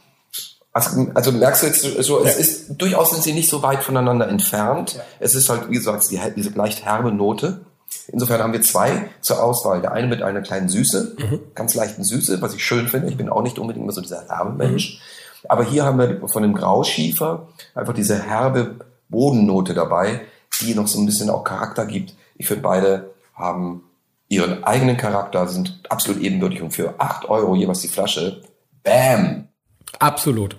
Also, 0.74 1.08
also 1.16 1.32
merkst 1.32 1.64
du 1.64 1.68
jetzt 1.68 1.82
so, 1.82 2.24
es 2.24 2.36
ja. 2.36 2.40
ist 2.40 2.70
durchaus 2.78 3.12
sind 3.12 3.24
sie 3.24 3.34
nicht 3.34 3.50
so 3.50 3.64
weit 3.64 3.84
voneinander 3.84 4.28
entfernt. 4.28 4.94
Ja. 4.94 5.02
Es 5.20 5.34
ist 5.34 5.50
halt, 5.50 5.70
wie 5.70 5.76
gesagt, 5.76 6.10
die, 6.12 6.20
diese 6.36 6.52
leicht 6.52 6.86
herbe 6.86 7.12
Note. 7.12 7.62
Insofern 8.10 8.42
haben 8.42 8.54
wir 8.54 8.62
zwei 8.62 9.10
zur 9.22 9.44
Auswahl. 9.44 9.82
Der 9.82 9.94
eine 9.94 10.08
mit 10.08 10.22
einer 10.22 10.42
kleinen 10.42 10.70
Süße, 10.70 11.16
mhm. 11.18 11.40
ganz 11.56 11.74
leichten 11.74 12.04
Süße, 12.04 12.42
was 12.42 12.54
ich 12.54 12.64
schön 12.64 12.88
finde. 12.88 13.08
Ich 13.08 13.18
bin 13.18 13.30
auch 13.30 13.42
nicht 13.42 13.60
unbedingt 13.60 13.84
immer 13.84 13.94
so 13.94 14.02
dieser 14.02 14.28
herbe 14.28 14.52
Mensch. 14.52 14.96
Mhm. 14.96 15.50
Aber 15.50 15.64
hier 15.64 15.84
haben 15.84 15.98
wir 15.98 16.28
von 16.28 16.44
dem 16.44 16.54
Grauschiefer 16.54 17.48
einfach 17.74 17.94
diese 17.94 18.22
herbe 18.22 18.76
Bodennote 19.10 19.74
dabei, 19.74 20.22
die 20.62 20.76
noch 20.76 20.88
so 20.88 21.00
ein 21.00 21.06
bisschen 21.06 21.30
auch 21.30 21.44
Charakter 21.44 21.86
gibt. 21.86 22.16
Ich 22.36 22.48
finde, 22.48 22.64
beide 22.64 23.12
haben 23.34 23.84
ihren 24.30 24.64
eigenen 24.64 24.98
Charakter, 24.98 25.48
sind 25.48 25.82
absolut 25.90 26.22
ebenbürtig 26.22 26.62
und 26.62 26.72
für 26.72 26.96
acht 27.00 27.26
Euro 27.26 27.56
jeweils 27.56 27.82
die 27.82 27.88
Flasche, 27.88 28.42
bam! 28.84 29.48
Absolut. 30.00 30.56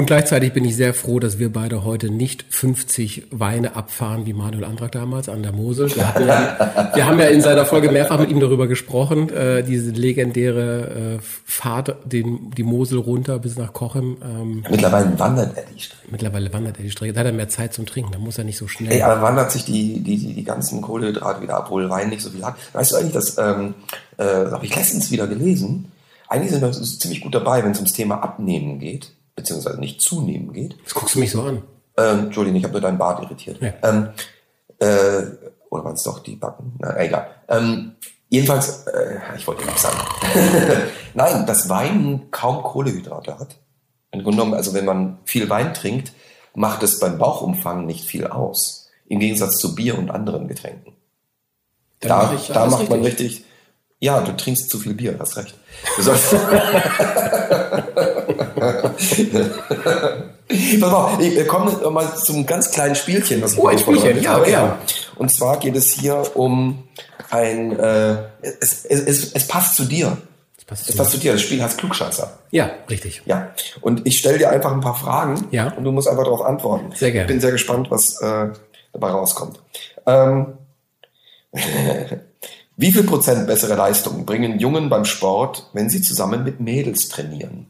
Und 0.00 0.06
gleichzeitig 0.06 0.54
bin 0.54 0.64
ich 0.64 0.76
sehr 0.76 0.94
froh, 0.94 1.20
dass 1.20 1.38
wir 1.38 1.52
beide 1.52 1.84
heute 1.84 2.08
nicht 2.08 2.46
50 2.48 3.24
Weine 3.32 3.76
abfahren 3.76 4.24
wie 4.24 4.32
Manuel 4.32 4.64
Antrag 4.64 4.92
damals 4.92 5.28
an 5.28 5.42
der 5.42 5.52
Mosel. 5.52 5.90
Wir, 5.94 6.26
ja, 6.26 6.90
wir 6.94 7.06
haben 7.06 7.18
ja 7.18 7.26
in 7.26 7.42
seiner 7.42 7.66
Folge 7.66 7.90
mehrfach 7.90 8.18
mit 8.18 8.30
ihm 8.30 8.40
darüber 8.40 8.66
gesprochen, 8.66 9.28
äh, 9.28 9.62
diese 9.62 9.90
legendäre 9.90 11.18
äh, 11.18 11.18
Fahrt, 11.20 11.96
den, 12.04 12.50
die 12.50 12.62
Mosel 12.62 12.98
runter 12.98 13.38
bis 13.38 13.58
nach 13.58 13.74
Kochem. 13.74 14.16
Ähm, 14.22 14.64
mittlerweile 14.70 15.18
wandert 15.18 15.54
er 15.54 15.64
die 15.64 15.78
Strecke. 15.78 16.08
Mittlerweile 16.10 16.50
wandert 16.50 16.78
er 16.78 16.84
die 16.84 16.90
Strecke. 16.90 17.12
Da 17.12 17.20
hat 17.20 17.26
er 17.26 17.32
mehr 17.32 17.50
Zeit 17.50 17.74
zum 17.74 17.84
Trinken, 17.84 18.12
da 18.12 18.18
muss 18.18 18.38
er 18.38 18.44
nicht 18.44 18.56
so 18.56 18.68
schnell. 18.68 18.92
Ey, 18.92 19.02
aber 19.02 19.20
wandert 19.20 19.52
sich 19.52 19.66
die, 19.66 20.00
die, 20.00 20.16
die, 20.16 20.32
die 20.32 20.44
ganzen 20.44 20.80
Kohlenhydrate 20.80 21.42
wieder 21.42 21.58
ab, 21.58 21.64
obwohl 21.66 21.90
Wein 21.90 22.08
nicht 22.08 22.22
so 22.22 22.30
viel 22.30 22.42
hat. 22.42 22.54
Weißt 22.72 22.92
du 22.92 22.96
eigentlich, 22.96 23.12
das 23.12 23.36
ähm, 23.36 23.74
äh, 24.16 24.24
habe 24.24 24.64
ich 24.64 24.74
letztens 24.74 25.10
wieder 25.10 25.26
gelesen, 25.26 25.92
eigentlich 26.26 26.52
sind 26.52 26.62
wir 26.62 26.72
ziemlich 26.72 27.20
gut 27.20 27.34
dabei, 27.34 27.62
wenn 27.62 27.72
es 27.72 27.78
ums 27.78 27.92
Thema 27.92 28.22
Abnehmen 28.22 28.78
geht 28.78 29.12
beziehungsweise 29.34 29.78
nicht 29.80 30.00
zunehmen 30.00 30.52
geht. 30.52 30.76
Das 30.84 30.94
guckst 30.94 31.14
du 31.14 31.20
mich 31.20 31.30
so 31.30 31.42
an. 31.42 31.62
Ähm, 31.96 32.18
Entschuldigung, 32.26 32.58
ich 32.58 32.64
habe 32.64 32.72
nur 32.72 32.80
deinen 32.80 32.98
Bart 32.98 33.22
irritiert. 33.22 33.60
Ja. 33.60 33.72
Ähm, 33.82 34.10
äh, 34.78 35.22
oder 35.70 35.84
waren 35.84 35.94
es 35.94 36.02
doch 36.02 36.20
die 36.20 36.36
Backen? 36.36 36.74
Na, 36.78 36.98
egal. 36.98 37.28
Ähm, 37.48 37.92
jedenfalls, 38.28 38.86
äh, 38.86 39.18
ich 39.36 39.46
wollte 39.46 39.64
nichts 39.64 39.82
sagen. 39.82 39.98
Nein, 41.14 41.46
dass 41.46 41.68
Wein 41.68 42.28
kaum 42.30 42.62
Kohlehydrate 42.62 43.38
hat. 43.38 43.56
Im 44.12 44.22
Grunde 44.22 44.38
genommen, 44.38 44.54
also 44.54 44.74
wenn 44.74 44.84
man 44.84 45.18
viel 45.24 45.48
Wein 45.48 45.72
trinkt, 45.74 46.12
macht 46.54 46.82
es 46.82 46.98
beim 46.98 47.18
Bauchumfang 47.18 47.86
nicht 47.86 48.04
viel 48.04 48.26
aus. 48.26 48.88
Im 49.06 49.20
Gegensatz 49.20 49.58
zu 49.58 49.74
Bier 49.74 49.98
und 49.98 50.10
anderen 50.10 50.48
Getränken. 50.48 50.94
Dann 52.00 52.08
da, 52.08 52.32
mach 52.32 52.46
da 52.48 52.66
macht 52.66 52.80
richtig. 52.80 52.90
man 52.90 53.02
richtig. 53.02 53.44
Ja, 54.00 54.20
du 54.22 54.34
trinkst 54.36 54.70
zu 54.70 54.78
viel 54.78 54.94
Bier, 54.94 55.16
hast 55.18 55.36
recht. 55.36 55.54
Du 55.96 56.02
sollst 56.02 56.32
Pass 60.80 60.92
auf, 60.92 61.18
wir 61.18 61.46
kommen 61.46 61.92
mal 61.92 62.14
zum 62.16 62.44
ganz 62.46 62.70
kleinen 62.70 62.94
Spielchen. 62.94 63.42
Was 63.42 63.56
oh, 63.56 63.66
ein 63.68 63.78
Spielchen, 63.78 64.22
ja, 64.22 64.46
ja. 64.46 64.78
Und 65.16 65.30
zwar 65.30 65.58
geht 65.58 65.76
es 65.76 65.92
hier 65.92 66.22
um 66.34 66.84
ein, 67.30 67.78
äh, 67.78 68.16
es, 68.42 68.84
es, 68.84 69.00
es, 69.00 69.32
es 69.32 69.48
passt 69.48 69.76
zu 69.76 69.84
dir. 69.84 70.16
passt 70.66 70.88
Das 70.88 70.92
zu 70.92 70.96
passt 70.96 71.10
zu 71.12 71.18
dir. 71.18 71.32
Das 71.32 71.42
Spiel 71.42 71.62
heißt 71.62 71.78
Klugscheißer. 71.78 72.38
Ja, 72.50 72.70
richtig. 72.88 73.22
Ja. 73.26 73.50
Und 73.80 74.06
ich 74.06 74.18
stelle 74.18 74.38
dir 74.38 74.50
einfach 74.50 74.72
ein 74.72 74.80
paar 74.80 74.96
Fragen 74.96 75.46
Ja. 75.50 75.72
und 75.72 75.84
du 75.84 75.92
musst 75.92 76.08
einfach 76.08 76.24
darauf 76.24 76.42
antworten. 76.42 76.92
Sehr 76.94 77.12
gerne. 77.12 77.26
Ich 77.26 77.28
bin 77.28 77.40
sehr 77.40 77.52
gespannt, 77.52 77.90
was 77.90 78.20
äh, 78.20 78.48
dabei 78.92 79.10
rauskommt. 79.10 79.60
Ähm, 80.06 80.54
wie 82.76 82.92
viel 82.92 83.04
Prozent 83.04 83.46
bessere 83.46 83.74
Leistung 83.74 84.24
bringen 84.26 84.58
Jungen 84.58 84.88
beim 84.88 85.04
Sport, 85.04 85.68
wenn 85.72 85.90
sie 85.90 86.00
zusammen 86.02 86.44
mit 86.44 86.60
Mädels 86.60 87.08
trainieren? 87.08 87.69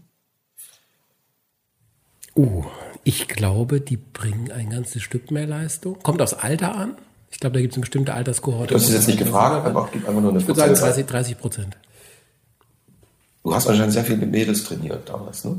Uh, 2.37 2.65
ich 3.05 3.29
glaube, 3.29 3.81
die 3.81 3.97
bringen 3.97 4.51
ein 4.53 4.71
ganzes 4.71 5.03
Stück 5.03 5.31
mehr 5.31 5.47
Leistung. 5.47 5.99
Kommt 6.03 6.21
aufs 6.23 6.35
Alter 6.35 6.75
an. 6.75 6.97
Ich 7.31 7.39
glaube, 7.41 7.55
da 7.55 7.61
gibt 7.61 7.73
es 7.73 7.77
eine 7.77 7.83
bestimmte 7.83 8.13
Alterskohorte. 8.15 8.69
Du 8.69 8.75
hast 8.75 8.89
es 8.89 8.93
jetzt 8.95 9.07
nicht 9.07 9.19
gefragt, 9.19 9.67
einfach, 9.67 9.91
gib 9.93 10.07
einfach 10.09 10.21
nur 10.21 10.31
eine 10.31 10.41
Ich 10.41 10.47
würde 10.47 10.59
sagen 10.61 10.73
Prozentzahl. 10.73 11.05
30, 11.05 11.07
30 11.07 11.39
Prozent. 11.39 11.77
Du 13.43 13.55
hast 13.55 13.67
anscheinend 13.69 13.93
sehr 13.93 14.05
viel 14.05 14.17
mit 14.17 14.31
Mädels 14.31 14.65
trainiert 14.65 15.09
damals, 15.09 15.45
ne? 15.45 15.57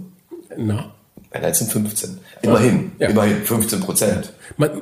Na, 0.57 0.91
Nein, 1.33 1.43
jetzt 1.43 1.59
sind 1.59 1.71
15. 1.71 2.19
Immerhin, 2.41 2.91
Ja. 2.99 3.07
immerhin 3.09 3.41
15 3.43 3.79
Prozent. 3.79 4.33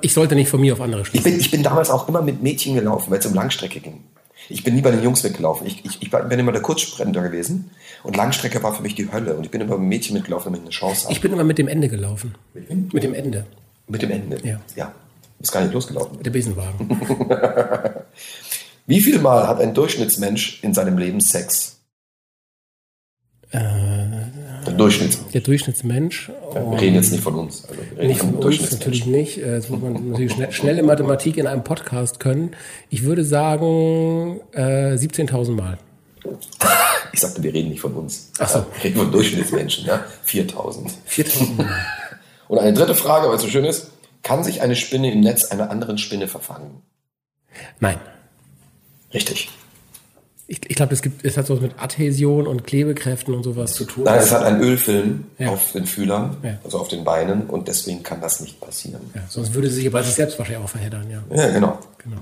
ich 0.01 0.13
sollte 0.13 0.34
nicht 0.36 0.50
von 0.50 0.60
mir 0.60 0.74
auf 0.74 0.81
andere 0.81 1.01
Ich 1.01 1.08
schließen. 1.10 1.31
bin, 1.31 1.39
ich 1.39 1.51
bin 1.51 1.62
damals 1.63 1.91
auch 1.91 2.08
immer 2.10 2.22
mit 2.24 2.41
Mädchen 2.41 2.74
gelaufen, 2.75 3.12
weil 3.12 3.19
es 3.19 3.25
um 3.27 3.36
Langstrecke 3.36 3.79
ging. 3.79 4.03
Ich 4.50 4.63
bin 4.63 4.75
nie 4.75 4.82
bei 4.82 4.91
den 4.91 5.03
Jungs 5.03 5.24
weggelaufen. 5.24 5.68
Ich, 5.68 5.86
ich, 5.86 6.01
ich 6.01 6.10
bin 6.10 6.39
immer 6.39 6.51
der 6.51 6.62
Kurzsprinter 6.62 7.22
gewesen. 7.22 7.70
Und 8.03 8.15
Langstrecke 8.18 8.62
war 8.63 8.74
für 8.74 8.82
mich 8.82 8.96
die 8.96 9.12
Hölle. 9.12 9.36
Und 9.36 9.46
ich 9.46 9.51
bin 9.51 9.62
immer 9.62 9.77
mit 9.77 9.88
Mädchen 9.88 10.15
mitgelaufen, 10.15 10.46
damit 10.46 10.62
ich 10.62 10.65
eine 10.65 10.72
Chance 10.72 11.03
habe. 11.03 11.13
Ich 11.13 11.22
bin 11.22 11.32
immer 11.32 11.44
mit 11.44 11.58
dem 11.58 11.68
Ende 11.68 11.88
gelaufen. 11.88 12.36
Mit 12.53 13.03
dem 13.03 13.13
Ende. 13.13 13.46
Mit 13.88 14.01
dem 14.01 14.12
Ende. 14.12 14.38
Ja. 14.44 14.60
ja. 14.75 14.86
Du 14.86 15.41
bist 15.41 15.51
gar 15.51 15.62
nicht 15.62 15.74
losgelaufen. 15.74 16.18
Mit 16.18 16.25
dem 16.25 16.34
Besenwagen. 16.34 16.89
Wie 18.88 19.01
viel 19.01 19.20
Mal 19.20 19.48
hat 19.48 19.62
ein 19.62 19.74
Durchschnittsmensch 19.74 20.63
in 20.63 20.74
seinem 20.74 20.98
Leben 20.98 21.22
Sex? 21.22 21.79
Der 23.53 24.74
Durchschnittsmensch. 24.77 25.32
Der 25.32 25.41
Durchschnittsmensch. 25.41 26.32
Wir 26.53 26.82
reden 26.82 26.96
jetzt 26.96 27.12
nicht 27.12 27.24
von 27.24 27.36
uns. 27.36 27.65
Also 27.65 27.79
Nicht 28.08 28.20
von 28.22 28.36
uns, 28.36 28.72
natürlich 28.72 29.06
nicht. 29.06 29.38
Äh, 29.39 29.56
Jetzt 29.56 29.70
muss 29.70 29.82
man 29.82 30.10
natürlich 30.10 30.32
schnell, 30.34 30.51
schnell 30.51 30.79
in 30.79 30.86
Mathematik 30.86 31.38
in 31.38 31.48
einem 31.48 31.63
Podcast 31.63 32.20
können. 32.20 32.56
Ich 32.89 33.03
würde 33.03 33.25
sagen 33.25 34.39
äh, 34.53 34.96
17.000 34.96 35.51
Mal. 35.51 35.77
Ich 37.12 37.22
sagte, 37.22 37.41
wir 37.41 37.51
reden 37.51 37.70
nicht 37.70 37.82
von 37.82 37.94
uns. 37.96 38.32
Ach 38.38 38.48
so. 38.48 38.65
Wir 38.75 38.84
reden 38.84 39.00
von 39.00 39.12
Durchschnittsmenschen, 39.12 39.84
ja? 39.86 40.06
4000. 40.25 40.91
4.000 41.10 41.56
Mal. 41.58 41.68
Und 42.48 42.60
eine 42.60 42.72
dritte 42.72 42.94
Frage, 42.94 43.27
weil 43.27 43.36
es 43.36 43.41
so 43.41 43.48
schön 43.48 43.65
ist. 43.65 43.89
Kann 44.22 44.44
sich 44.44 44.62
eine 44.62 44.75
Spinne 44.75 45.12
im 45.12 45.22
Netz 45.22 45.46
einer 45.46 45.72
anderen 45.72 45.98
Spinne 45.98 46.27
verfangen? 46.27 46.84
Nein. 47.79 47.98
Richtig. 49.12 49.50
Ich, 50.52 50.68
ich 50.68 50.76
glaube, 50.76 50.96
es 50.96 51.04
gibt, 51.04 51.24
es 51.24 51.38
hat 51.38 51.46
so 51.46 51.54
was 51.54 51.62
mit 51.62 51.74
Adhäsion 51.78 52.48
und 52.48 52.64
Klebekräften 52.66 53.36
und 53.36 53.44
sowas 53.44 53.74
zu 53.76 53.86
tun. 53.86 54.06
Nein, 54.06 54.18
es 54.20 54.32
hat 54.32 54.42
einen 54.44 54.60
Ölfilm 54.62 55.26
Ja. 55.38 55.50
auf 55.50 55.74
den 55.74 55.86
Fühlern, 55.86 56.38
Ja. 56.42 56.58
also 56.64 56.80
auf 56.80 56.88
den 56.88 57.04
Beinen 57.04 57.44
und 57.44 57.68
deswegen 57.68 58.02
kann 58.02 58.20
das 58.20 58.40
nicht 58.42 58.60
passieren. 58.60 59.00
ja, 59.14 59.22
sonst 59.30 59.54
würde 59.54 59.70
sie 59.70 59.76
sich 59.76 59.88
aber 59.88 60.02
sich 60.02 60.16
selbst 60.16 60.40
wahrscheinlich 60.40 60.64
auch 60.66 60.70
verheddern, 60.70 61.06
ja. 61.08 61.22
Ja, 61.38 61.52
genau. 61.52 61.78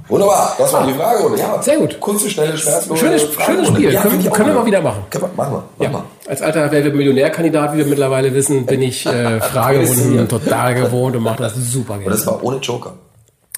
Wunderbar, 0.09 0.55
das 0.57 0.73
war 0.73 0.85
die 0.85 0.93
Frage. 0.93 1.39
Ja, 1.39 1.61
Sehr 1.61 1.77
gut. 1.77 1.97
Kurze, 2.01 2.29
schnelle, 2.29 2.57
schmerzlose 2.57 2.99
Schönes, 2.99 3.21
schönes 3.45 3.67
Spiel. 3.69 3.95
Können 3.95 4.27
auch 4.27 4.33
können 4.33 4.49
wir 4.49 4.55
mal 4.55 4.65
wieder 4.65 4.81
machen. 4.81 5.03
Können 5.09 5.23
wir, 5.23 5.29
machen 5.37 5.63
wir. 5.77 5.89
Machen 5.89 6.03
Ja. 6.25 6.29
Als 6.29 6.41
alter 6.41 6.69
Wer 6.69 6.83
wird 6.83 6.95
Millionärkandidat, 6.95 7.73
wie 7.73 7.77
wir 7.77 7.85
mittlerweile 7.85 8.33
wissen, 8.33 8.65
bin 8.65 8.81
ich 8.81 9.05
äh, 9.05 9.39
Fragerunden 9.53 10.27
total 10.27 10.75
gewohnt 10.75 11.15
und 11.15 11.23
mache 11.23 11.43
das 11.43 11.55
super 11.55 11.93
wir. 11.93 11.93
Und 11.97 12.03
gerne. 12.03 12.15
das 12.17 12.27
war 12.27 12.43
ohne 12.43 12.57
Joker. 12.57 12.95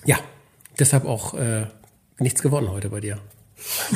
Ja, 0.06 0.18
deshalb 0.78 1.06
auch 1.06 1.34
äh, 1.34 1.66
nichts 2.20 2.44
gewonnen 2.44 2.70
heute 2.72 2.90
bei 2.90 3.00
dir. 3.00 3.18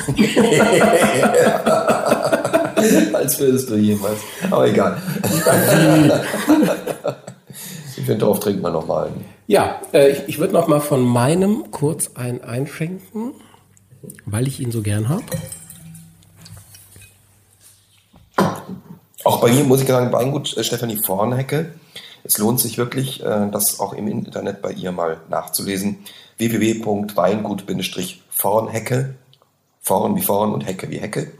Als 3.13 3.39
würdest 3.39 3.69
du 3.69 3.75
jemals. 3.75 4.19
Aber 4.49 4.67
egal. 4.67 5.01
ich 7.97 8.03
finde, 8.03 8.17
darauf 8.17 8.39
trinken 8.39 8.61
wir 8.61 8.71
nochmal. 8.71 9.09
Ja, 9.47 9.81
äh, 9.93 10.11
ich, 10.11 10.23
ich 10.27 10.39
würde 10.39 10.53
noch 10.53 10.67
mal 10.67 10.79
von 10.79 11.01
meinem 11.01 11.71
kurz 11.71 12.11
ein 12.15 12.43
einschenken, 12.43 13.33
weil 14.25 14.47
ich 14.47 14.59
ihn 14.59 14.71
so 14.71 14.81
gern 14.81 15.09
habe. 15.09 15.23
Auch 19.23 19.41
bei 19.41 19.51
mir 19.51 19.63
muss 19.63 19.81
ich 19.81 19.87
sagen, 19.87 20.11
Weingut 20.11 20.57
äh, 20.57 20.63
Stefanie 20.63 20.99
Vornhecke. 21.05 21.73
Es 22.23 22.37
lohnt 22.37 22.59
sich 22.59 22.77
wirklich, 22.77 23.23
äh, 23.23 23.49
das 23.51 23.79
auch 23.79 23.93
im 23.93 24.07
Internet 24.07 24.61
bei 24.61 24.71
ihr 24.71 24.91
mal 24.91 25.21
nachzulesen. 25.29 25.99
www.weingut-vornhecke, 26.37 29.15
Vorn 29.83 30.15
wie 30.15 30.21
Vorn 30.21 30.53
und 30.53 30.65
Hecke 30.65 30.89
wie 30.89 30.97
Hecke, 30.99 31.31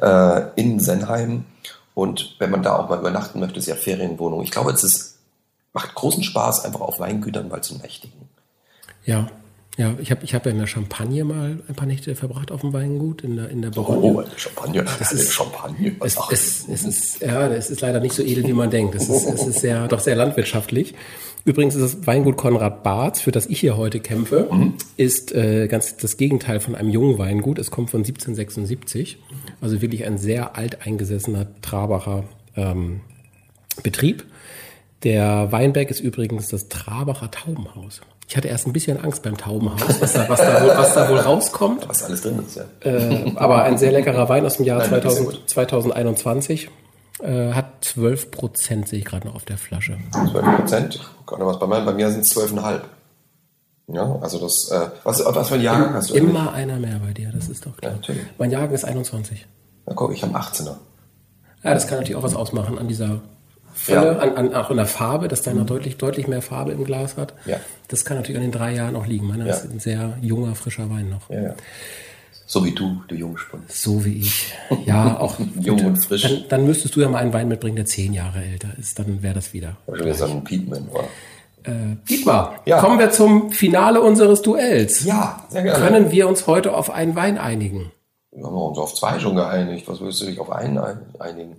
äh, 0.00 0.40
in 0.56 0.80
Senheim. 0.80 1.44
Und 1.94 2.36
wenn 2.38 2.50
man 2.50 2.62
da 2.62 2.76
auch 2.78 2.88
mal 2.88 2.98
übernachten 2.98 3.40
möchte, 3.40 3.58
ist 3.58 3.66
ja 3.66 3.74
Ferienwohnung. 3.74 4.42
Ich 4.42 4.50
glaube, 4.50 4.70
es 4.72 4.82
ist, 4.84 5.18
macht 5.72 5.94
großen 5.94 6.22
Spaß, 6.22 6.64
einfach 6.64 6.80
auf 6.80 6.98
Weingütern 7.00 7.48
mal 7.48 7.60
zu 7.62 7.76
nächtigen. 7.76 8.28
Ja, 9.04 9.28
ja, 9.76 9.94
ich 10.00 10.10
habe 10.10 10.24
ich 10.24 10.34
hab 10.34 10.44
ja 10.44 10.50
in 10.52 10.58
der 10.58 10.66
Champagne 10.66 11.24
mal 11.24 11.60
ein 11.68 11.74
paar 11.74 11.86
Nächte 11.86 12.14
verbracht 12.16 12.50
auf 12.50 12.62
dem 12.62 12.72
Weingut 12.72 13.22
in 13.22 13.36
der 13.36 13.48
in 13.48 13.62
der 13.62 13.70
Bourgogne. 13.70 14.00
Oh, 14.12 14.18
eine 14.20 14.30
Champagner, 14.38 14.82
das 14.98 15.12
ist- 15.12 15.32
Champagner. 15.32 15.92
Was 16.00 16.16
Es, 16.30 16.64
es, 16.68 16.68
es 16.68 16.84
ist 16.84 17.20
ja, 17.20 17.46
es 17.48 17.70
ist 17.70 17.80
leider 17.80 18.00
nicht 18.00 18.14
so 18.14 18.22
edel, 18.22 18.44
wie 18.46 18.52
man 18.52 18.70
denkt. 18.70 18.94
Es 18.96 19.08
ist, 19.08 19.26
es 19.28 19.46
ist 19.46 19.60
sehr, 19.60 19.86
doch 19.88 20.00
sehr 20.00 20.16
landwirtschaftlich. 20.16 20.94
Übrigens 21.44 21.74
ist 21.74 21.82
das 21.82 22.06
Weingut 22.06 22.36
Konrad 22.36 22.82
Barth, 22.82 23.18
für 23.18 23.30
das 23.30 23.46
ich 23.46 23.60
hier 23.60 23.76
heute 23.76 24.00
kämpfe, 24.00 24.48
ist 24.96 25.32
äh, 25.32 25.66
ganz 25.68 25.96
das 25.96 26.16
Gegenteil 26.16 26.60
von 26.60 26.74
einem 26.74 26.90
jungen 26.90 27.18
Weingut. 27.18 27.58
Es 27.58 27.70
kommt 27.70 27.90
von 27.90 28.00
1776, 28.00 29.18
also 29.60 29.80
wirklich 29.80 30.04
ein 30.04 30.18
sehr 30.18 30.56
alteingesessener 30.56 31.46
Trabacher 31.62 32.24
ähm, 32.56 33.00
Betrieb. 33.82 34.24
Der 35.04 35.52
Weinberg 35.52 35.90
ist 35.90 36.00
übrigens 36.00 36.48
das 36.48 36.68
Trabacher 36.68 37.30
Taubenhaus. 37.30 38.00
Ich 38.28 38.36
hatte 38.36 38.48
erst 38.48 38.66
ein 38.66 38.74
bisschen 38.74 39.02
Angst 39.02 39.22
beim 39.22 39.38
Taubenhaus, 39.38 40.00
was 40.00 40.12
da, 40.12 40.28
was 40.28 40.40
da, 40.40 40.62
wohl, 40.62 40.68
was 40.68 40.94
da 40.94 41.08
wohl 41.08 41.18
rauskommt. 41.18 41.88
was 41.88 42.02
alles 42.02 42.22
drin 42.22 42.40
ist, 42.46 42.56
ja. 42.56 42.64
Äh, 42.80 43.32
aber 43.36 43.62
ein 43.62 43.78
sehr 43.78 43.90
leckerer 43.90 44.28
Wein 44.28 44.44
aus 44.44 44.58
dem 44.58 44.66
Jahr 44.66 44.86
Nein, 44.86 45.00
das 45.00 45.18
ist 45.18 45.48
2000, 45.48 45.48
2021. 45.48 46.68
Äh, 47.20 47.52
hat 47.52 47.84
12 47.84 48.30
Prozent, 48.30 48.88
sehe 48.88 49.00
ich 49.00 49.04
gerade 49.04 49.26
noch 49.26 49.34
auf 49.34 49.44
der 49.44 49.58
Flasche. 49.58 49.98
12 50.12 50.32
Prozent. 50.56 51.00
Mal, 51.30 51.46
was 51.46 51.58
bei 51.58 51.66
mir, 51.66 51.80
bei 51.80 51.92
mir 51.94 52.10
sind 52.10 52.20
es 52.20 52.36
12,5. 52.36 52.80
Ja, 53.90 54.18
also 54.20 54.38
das, 54.38 54.70
äh, 54.70 54.88
was, 55.04 55.24
was 55.24 55.48
für 55.48 55.54
ein 55.54 55.62
Jahrgang 55.62 55.94
hast 55.94 56.10
du? 56.10 56.14
Immer 56.14 56.52
einer 56.52 56.76
mehr 56.78 56.98
bei 57.04 57.12
dir, 57.12 57.30
das 57.32 57.48
ist 57.48 57.64
doch 57.64 57.74
klar. 57.76 57.92
Ja, 57.92 57.96
natürlich. 57.96 58.22
mein 58.36 58.50
Jahrgang 58.50 58.74
ist 58.74 58.84
21. 58.84 59.46
Na 59.86 59.94
guck, 59.94 60.12
ich 60.12 60.22
habe 60.22 60.34
einen 60.34 60.44
18er. 60.44 60.76
Ja, 61.64 61.74
das 61.74 61.86
kann 61.86 61.98
natürlich 61.98 62.16
auch 62.16 62.22
was 62.22 62.34
ausmachen 62.36 62.78
an 62.78 62.86
dieser 62.86 63.20
Fülle, 63.72 64.12
Ja. 64.12 64.18
an, 64.18 64.36
an, 64.36 64.54
auch 64.54 64.70
an 64.70 64.76
der 64.76 64.86
Farbe, 64.86 65.28
dass 65.28 65.42
deiner 65.42 65.64
deutlich, 65.64 65.96
deutlich 65.96 66.28
mehr 66.28 66.42
Farbe 66.42 66.72
im 66.72 66.84
Glas 66.84 67.16
hat. 67.16 67.32
Ja. 67.46 67.56
Das 67.88 68.04
kann 68.04 68.16
natürlich 68.18 68.36
an 68.36 68.42
den 68.42 68.52
drei 68.52 68.74
Jahren 68.74 68.94
auch 68.94 69.06
liegen. 69.06 69.26
Meiner 69.26 69.46
Ja. 69.46 69.54
ist 69.54 69.64
ein 69.64 69.80
sehr 69.80 70.18
junger, 70.20 70.54
frischer 70.54 70.90
Wein 70.90 71.08
noch. 71.08 71.30
Ja, 71.30 71.40
ja. 71.42 71.54
So 72.50 72.64
wie 72.64 72.72
du, 72.72 73.02
du 73.08 73.14
Jungspund. 73.14 73.70
So 73.70 74.04
wie 74.06 74.20
ich. 74.20 74.54
Ja, 74.86 75.20
auch 75.20 75.36
Jung 75.60 75.84
und 75.84 76.02
frisch. 76.02 76.22
Dann, 76.22 76.44
dann 76.48 76.64
müsstest 76.66 76.96
du 76.96 77.00
ja 77.02 77.08
mal 77.10 77.18
einen 77.18 77.34
Wein 77.34 77.46
mitbringen, 77.46 77.76
der 77.76 77.84
zehn 77.84 78.14
Jahre 78.14 78.42
älter 78.42 78.68
ist. 78.80 78.98
Dann 78.98 79.22
wäre 79.22 79.34
das 79.34 79.52
wieder. 79.52 79.76
Ich 80.02 80.16
so 80.16 80.24
einen 80.24 80.44
Piedman, 80.44 80.88
oder? 80.88 81.04
Äh, 81.64 81.96
Dietmar, 82.08 82.54
Ja. 82.64 82.80
kommen 82.80 82.98
wir 82.98 83.10
zum 83.10 83.50
Finale 83.52 84.00
unseres 84.00 84.40
Duells. 84.40 85.04
Ja, 85.04 85.44
sehr 85.50 85.62
gerne. 85.62 85.78
Können 85.84 86.10
wir 86.10 86.26
uns 86.26 86.46
heute 86.46 86.74
auf 86.74 86.88
einen 86.90 87.14
Wein 87.16 87.36
einigen? 87.36 87.92
Wir 88.32 88.46
haben 88.46 88.56
uns 88.56 88.78
auf 88.78 88.94
zwei 88.94 89.18
schon 89.18 89.36
geeinigt. 89.36 89.86
Was 89.86 90.00
willst 90.00 90.22
du 90.22 90.24
dich 90.26 90.40
auf 90.40 90.50
einen 90.50 90.78
ein- 90.78 91.00
einigen? 91.18 91.56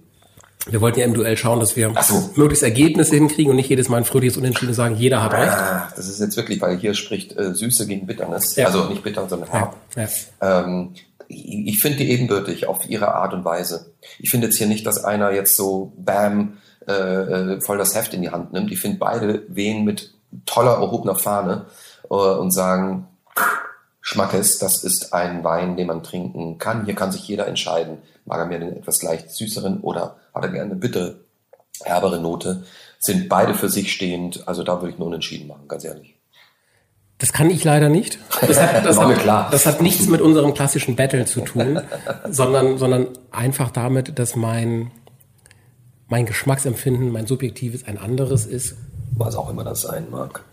Wir 0.71 0.81
wollten 0.81 0.99
ja 0.99 1.05
im 1.05 1.13
Duell 1.13 1.37
schauen, 1.37 1.59
dass 1.59 1.75
wir 1.75 1.93
so. 2.01 2.29
möglichst 2.35 2.63
Ergebnisse 2.63 3.15
hinkriegen 3.15 3.49
und 3.51 3.55
nicht 3.55 3.69
jedes 3.69 3.89
Mal 3.89 3.97
ein 3.97 4.05
fröhliches 4.05 4.37
Unentschieden 4.37 4.73
sagen, 4.73 4.95
jeder 4.95 5.23
hat 5.23 5.33
recht. 5.33 5.51
Ah, 5.51 5.91
das 5.95 6.07
ist 6.07 6.19
jetzt 6.19 6.37
wirklich, 6.37 6.61
weil 6.61 6.77
hier 6.77 6.93
spricht 6.93 7.37
äh, 7.37 7.53
Süße 7.53 7.87
gegen 7.87 8.05
Bitternis. 8.05 8.55
Ja. 8.55 8.67
Also 8.67 8.85
nicht 8.85 9.03
bitter, 9.03 9.27
sondern 9.27 9.49
Ja, 9.49 9.59
hart. 9.61 9.75
ja. 10.41 10.63
Ähm, 10.63 10.91
ich 11.27 11.67
ich 11.67 11.79
finde 11.79 11.99
die 11.99 12.11
ebenbürtig 12.11 12.67
auf 12.67 12.89
ihre 12.89 13.13
Art 13.13 13.33
und 13.33 13.45
Weise. 13.45 13.91
Ich 14.17 14.29
finde 14.31 14.47
jetzt 14.47 14.57
hier 14.57 14.67
nicht, 14.67 14.85
dass 14.87 15.03
einer 15.03 15.31
jetzt 15.31 15.55
so 15.55 15.93
bam 15.97 16.57
äh, 16.87 16.91
äh, 16.91 17.61
voll 17.61 17.77
das 17.77 17.93
Heft 17.95 18.13
in 18.13 18.21
die 18.23 18.31
Hand 18.31 18.51
nimmt. 18.51 18.71
Ich 18.71 18.79
finde 18.81 18.97
beide 18.97 19.43
wehen 19.47 19.85
mit 19.85 20.13
toller 20.45 20.73
erhobener 20.73 21.15
Fahne 21.15 21.65
äh, 22.09 22.13
und 22.13 22.51
sagen, 22.51 23.07
Schmackes, 24.01 24.57
das 24.57 24.83
ist 24.83 25.13
ein 25.13 25.43
Wein, 25.43 25.77
den 25.77 25.87
man 25.87 26.01
trinken 26.01 26.57
kann. 26.57 26.85
Hier 26.85 26.95
kann 26.95 27.11
sich 27.11 27.27
jeder 27.27 27.47
entscheiden. 27.47 27.99
Mag 28.25 28.39
er 28.39 28.45
mir 28.47 28.59
den 28.59 28.75
etwas 28.77 29.03
leicht 29.03 29.29
süßeren 29.31 29.81
oder 29.81 30.15
hat 30.33 30.43
er 30.43 30.49
gerne 30.49 30.71
eine 30.71 30.79
bitte 30.79 31.21
herbere 31.83 32.19
Note? 32.19 32.63
Sind 32.99 33.29
beide 33.29 33.53
für 33.53 33.69
sich 33.69 33.93
stehend. 33.93 34.47
Also 34.47 34.63
da 34.63 34.81
würde 34.81 34.93
ich 34.93 34.99
nur 34.99 35.07
unentschieden 35.07 35.47
machen, 35.47 35.67
ganz 35.67 35.85
ehrlich. 35.85 36.15
Das 37.17 37.33
kann 37.33 37.49
ich 37.49 37.63
leider 37.63 37.89
nicht. 37.89 38.17
Das 38.41 38.59
hat, 38.61 38.85
das, 38.85 38.97
mir 38.97 39.09
hat, 39.09 39.19
klar. 39.19 39.49
das 39.51 39.65
hat 39.65 39.81
nichts 39.81 40.07
mit 40.07 40.21
unserem 40.21 40.53
klassischen 40.53 40.95
Battle 40.95 41.25
zu 41.25 41.41
tun, 41.41 41.81
sondern, 42.29 42.77
sondern 42.77 43.07
einfach 43.31 43.71
damit, 43.71 44.17
dass 44.17 44.35
mein, 44.35 44.91
mein 46.07 46.25
Geschmacksempfinden, 46.25 47.11
mein 47.11 47.27
subjektives 47.27 47.85
ein 47.85 47.97
anderes 47.97 48.45
ist. 48.45 48.75
Was 49.15 49.35
auch 49.35 49.49
immer 49.49 49.63
das 49.63 49.81
sein 49.81 50.07
mag. 50.09 50.43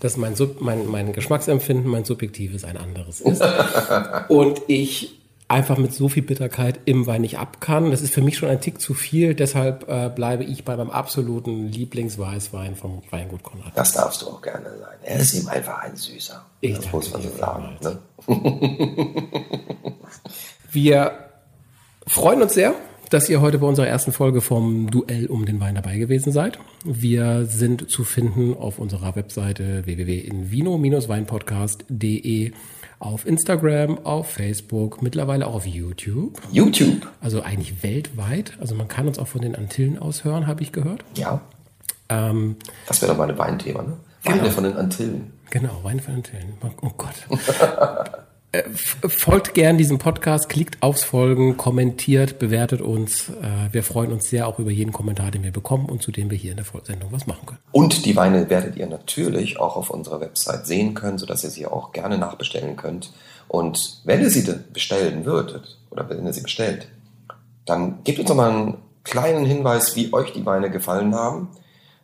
dass 0.00 0.16
mein, 0.16 0.34
Sub, 0.34 0.60
mein, 0.60 0.86
mein 0.86 1.12
Geschmacksempfinden, 1.12 1.90
mein 1.90 2.04
subjektives 2.04 2.64
ein 2.64 2.76
anderes 2.76 3.20
ist. 3.20 3.42
Und 4.28 4.62
ich 4.66 5.20
einfach 5.54 5.78
mit 5.78 5.94
so 5.94 6.08
viel 6.08 6.24
Bitterkeit 6.24 6.80
im 6.84 7.06
Wein 7.06 7.22
nicht 7.22 7.38
ab 7.38 7.60
kann. 7.60 7.92
Das 7.92 8.02
ist 8.02 8.12
für 8.12 8.22
mich 8.22 8.36
schon 8.36 8.48
ein 8.48 8.60
Tick 8.60 8.80
zu 8.80 8.92
viel, 8.92 9.34
deshalb 9.34 9.88
äh, 9.88 10.10
bleibe 10.14 10.42
ich 10.44 10.64
bei 10.64 10.76
meinem 10.76 10.90
absoluten 10.90 11.68
Lieblingsweißwein 11.68 12.74
vom 12.74 13.02
Weingut 13.10 13.44
Konrad. 13.44 13.70
Das 13.76 13.92
darfst 13.92 14.22
du 14.22 14.26
auch 14.26 14.42
gerne 14.42 14.76
sein. 14.78 14.96
Er 15.02 15.20
ist 15.20 15.34
ihm 15.34 15.46
einfach 15.48 15.82
ein 15.82 15.94
Süßer. 15.96 16.44
Ich 16.60 16.76
das 16.76 16.92
muss 16.92 17.12
man 17.12 17.22
so 17.22 17.28
sagen. 17.38 17.76
Ne? 17.82 17.98
Wir 20.72 21.12
freuen 22.06 22.40
uns 22.42 22.54
sehr, 22.54 22.74
dass 23.10 23.28
ihr 23.28 23.40
heute 23.40 23.58
bei 23.58 23.66
unserer 23.66 23.86
ersten 23.86 24.10
Folge 24.10 24.40
vom 24.40 24.90
Duell 24.90 25.26
um 25.26 25.46
den 25.46 25.60
Wein 25.60 25.76
dabei 25.76 25.98
gewesen 25.98 26.32
seid. 26.32 26.58
Wir 26.84 27.46
sind 27.46 27.88
zu 27.88 28.02
finden 28.02 28.56
auf 28.56 28.80
unserer 28.80 29.14
Webseite 29.14 29.86
www.invino-weinpodcast.de 29.86 32.50
auf 32.98 33.26
Instagram, 33.26 34.04
auf 34.04 34.30
Facebook, 34.30 35.02
mittlerweile 35.02 35.46
auch 35.46 35.54
auf 35.54 35.66
YouTube. 35.66 36.40
YouTube? 36.50 37.08
Also 37.20 37.42
eigentlich 37.42 37.82
weltweit. 37.82 38.56
Also 38.60 38.74
man 38.74 38.88
kann 38.88 39.06
uns 39.08 39.18
auch 39.18 39.28
von 39.28 39.40
den 39.40 39.54
Antillen 39.54 39.98
aus 39.98 40.24
hören, 40.24 40.46
habe 40.46 40.62
ich 40.62 40.72
gehört. 40.72 41.04
Ja. 41.14 41.40
Ähm, 42.08 42.56
das 42.86 43.02
wäre 43.02 43.12
doch 43.12 43.18
mal 43.18 43.30
ein 43.30 43.38
Weinthema, 43.38 43.82
ne? 43.82 43.96
Weine 44.22 44.40
genau. 44.40 44.50
von 44.50 44.64
den 44.64 44.76
Antillen. 44.76 45.32
Genau, 45.50 45.80
Weine 45.82 46.00
von 46.00 46.14
den 46.14 46.24
Antillen. 46.24 46.54
Oh 46.80 46.90
Gott. 46.96 47.14
Äh, 48.54 48.62
folgt 48.72 49.54
gern 49.54 49.78
diesem 49.78 49.98
Podcast, 49.98 50.48
klickt 50.48 50.80
aufs 50.80 51.02
Folgen, 51.02 51.56
kommentiert, 51.56 52.38
bewertet 52.38 52.80
uns. 52.80 53.28
Äh, 53.28 53.72
wir 53.72 53.82
freuen 53.82 54.12
uns 54.12 54.28
sehr 54.28 54.46
auch 54.46 54.58
über 54.58 54.70
jeden 54.70 54.92
Kommentar, 54.92 55.32
den 55.32 55.42
wir 55.42 55.50
bekommen 55.50 55.86
und 55.86 56.02
zu 56.02 56.12
dem 56.12 56.30
wir 56.30 56.38
hier 56.38 56.52
in 56.52 56.58
der 56.58 56.66
Sendung 56.84 57.10
was 57.10 57.26
machen 57.26 57.46
können. 57.46 57.58
Und 57.72 58.06
die 58.06 58.14
Weine 58.14 58.48
werdet 58.50 58.76
ihr 58.76 58.86
natürlich 58.86 59.58
auch 59.58 59.76
auf 59.76 59.90
unserer 59.90 60.20
Website 60.20 60.66
sehen 60.66 60.94
können, 60.94 61.18
sodass 61.18 61.42
ihr 61.42 61.50
sie 61.50 61.66
auch 61.66 61.92
gerne 61.92 62.16
nachbestellen 62.16 62.76
könnt. 62.76 63.12
Und 63.48 64.00
wenn 64.04 64.20
ihr 64.20 64.30
sie 64.30 64.48
bestellen 64.72 65.24
würdet 65.24 65.78
oder 65.90 66.08
wenn 66.08 66.24
ihr 66.24 66.32
sie 66.32 66.42
bestellt, 66.42 66.88
dann 67.66 68.04
gebt 68.04 68.20
uns 68.20 68.28
noch 68.28 68.36
mal 68.36 68.50
einen 68.50 68.78
kleinen 69.02 69.46
Hinweis, 69.46 69.96
wie 69.96 70.12
euch 70.12 70.32
die 70.32 70.46
Weine 70.46 70.70
gefallen 70.70 71.14
haben, 71.14 71.48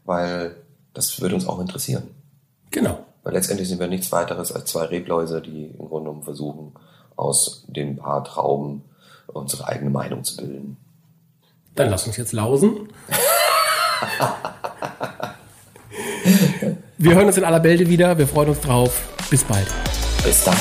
weil 0.04 0.56
das 0.94 1.20
würde 1.20 1.36
uns 1.36 1.46
auch 1.46 1.60
interessieren. 1.60 2.02
Genau. 2.70 3.04
Weil 3.22 3.34
letztendlich 3.34 3.68
sind 3.68 3.80
wir 3.80 3.86
nichts 3.86 4.10
weiteres 4.12 4.50
als 4.52 4.70
zwei 4.70 4.84
Rebläuse, 4.84 5.42
die 5.42 5.66
im 5.66 5.88
Grunde 5.88 6.08
genommen 6.08 6.22
versuchen, 6.22 6.72
aus 7.16 7.64
den 7.68 7.96
paar 7.96 8.24
Trauben 8.24 8.82
unsere 9.26 9.68
eigene 9.68 9.90
Meinung 9.90 10.24
zu 10.24 10.38
bilden. 10.38 10.78
Dann 11.74 11.90
lass 11.90 12.06
uns 12.06 12.16
jetzt 12.16 12.32
lausen. 12.32 12.88
wir 16.98 17.14
hören 17.14 17.26
uns 17.26 17.36
in 17.36 17.44
aller 17.44 17.60
Bälde 17.60 17.86
wieder. 17.88 18.18
Wir 18.18 18.26
freuen 18.26 18.48
uns 18.50 18.60
drauf. 18.60 19.08
Bis 19.30 19.44
bald. 19.44 19.68
Bis 20.24 20.44
dann. 20.44 20.56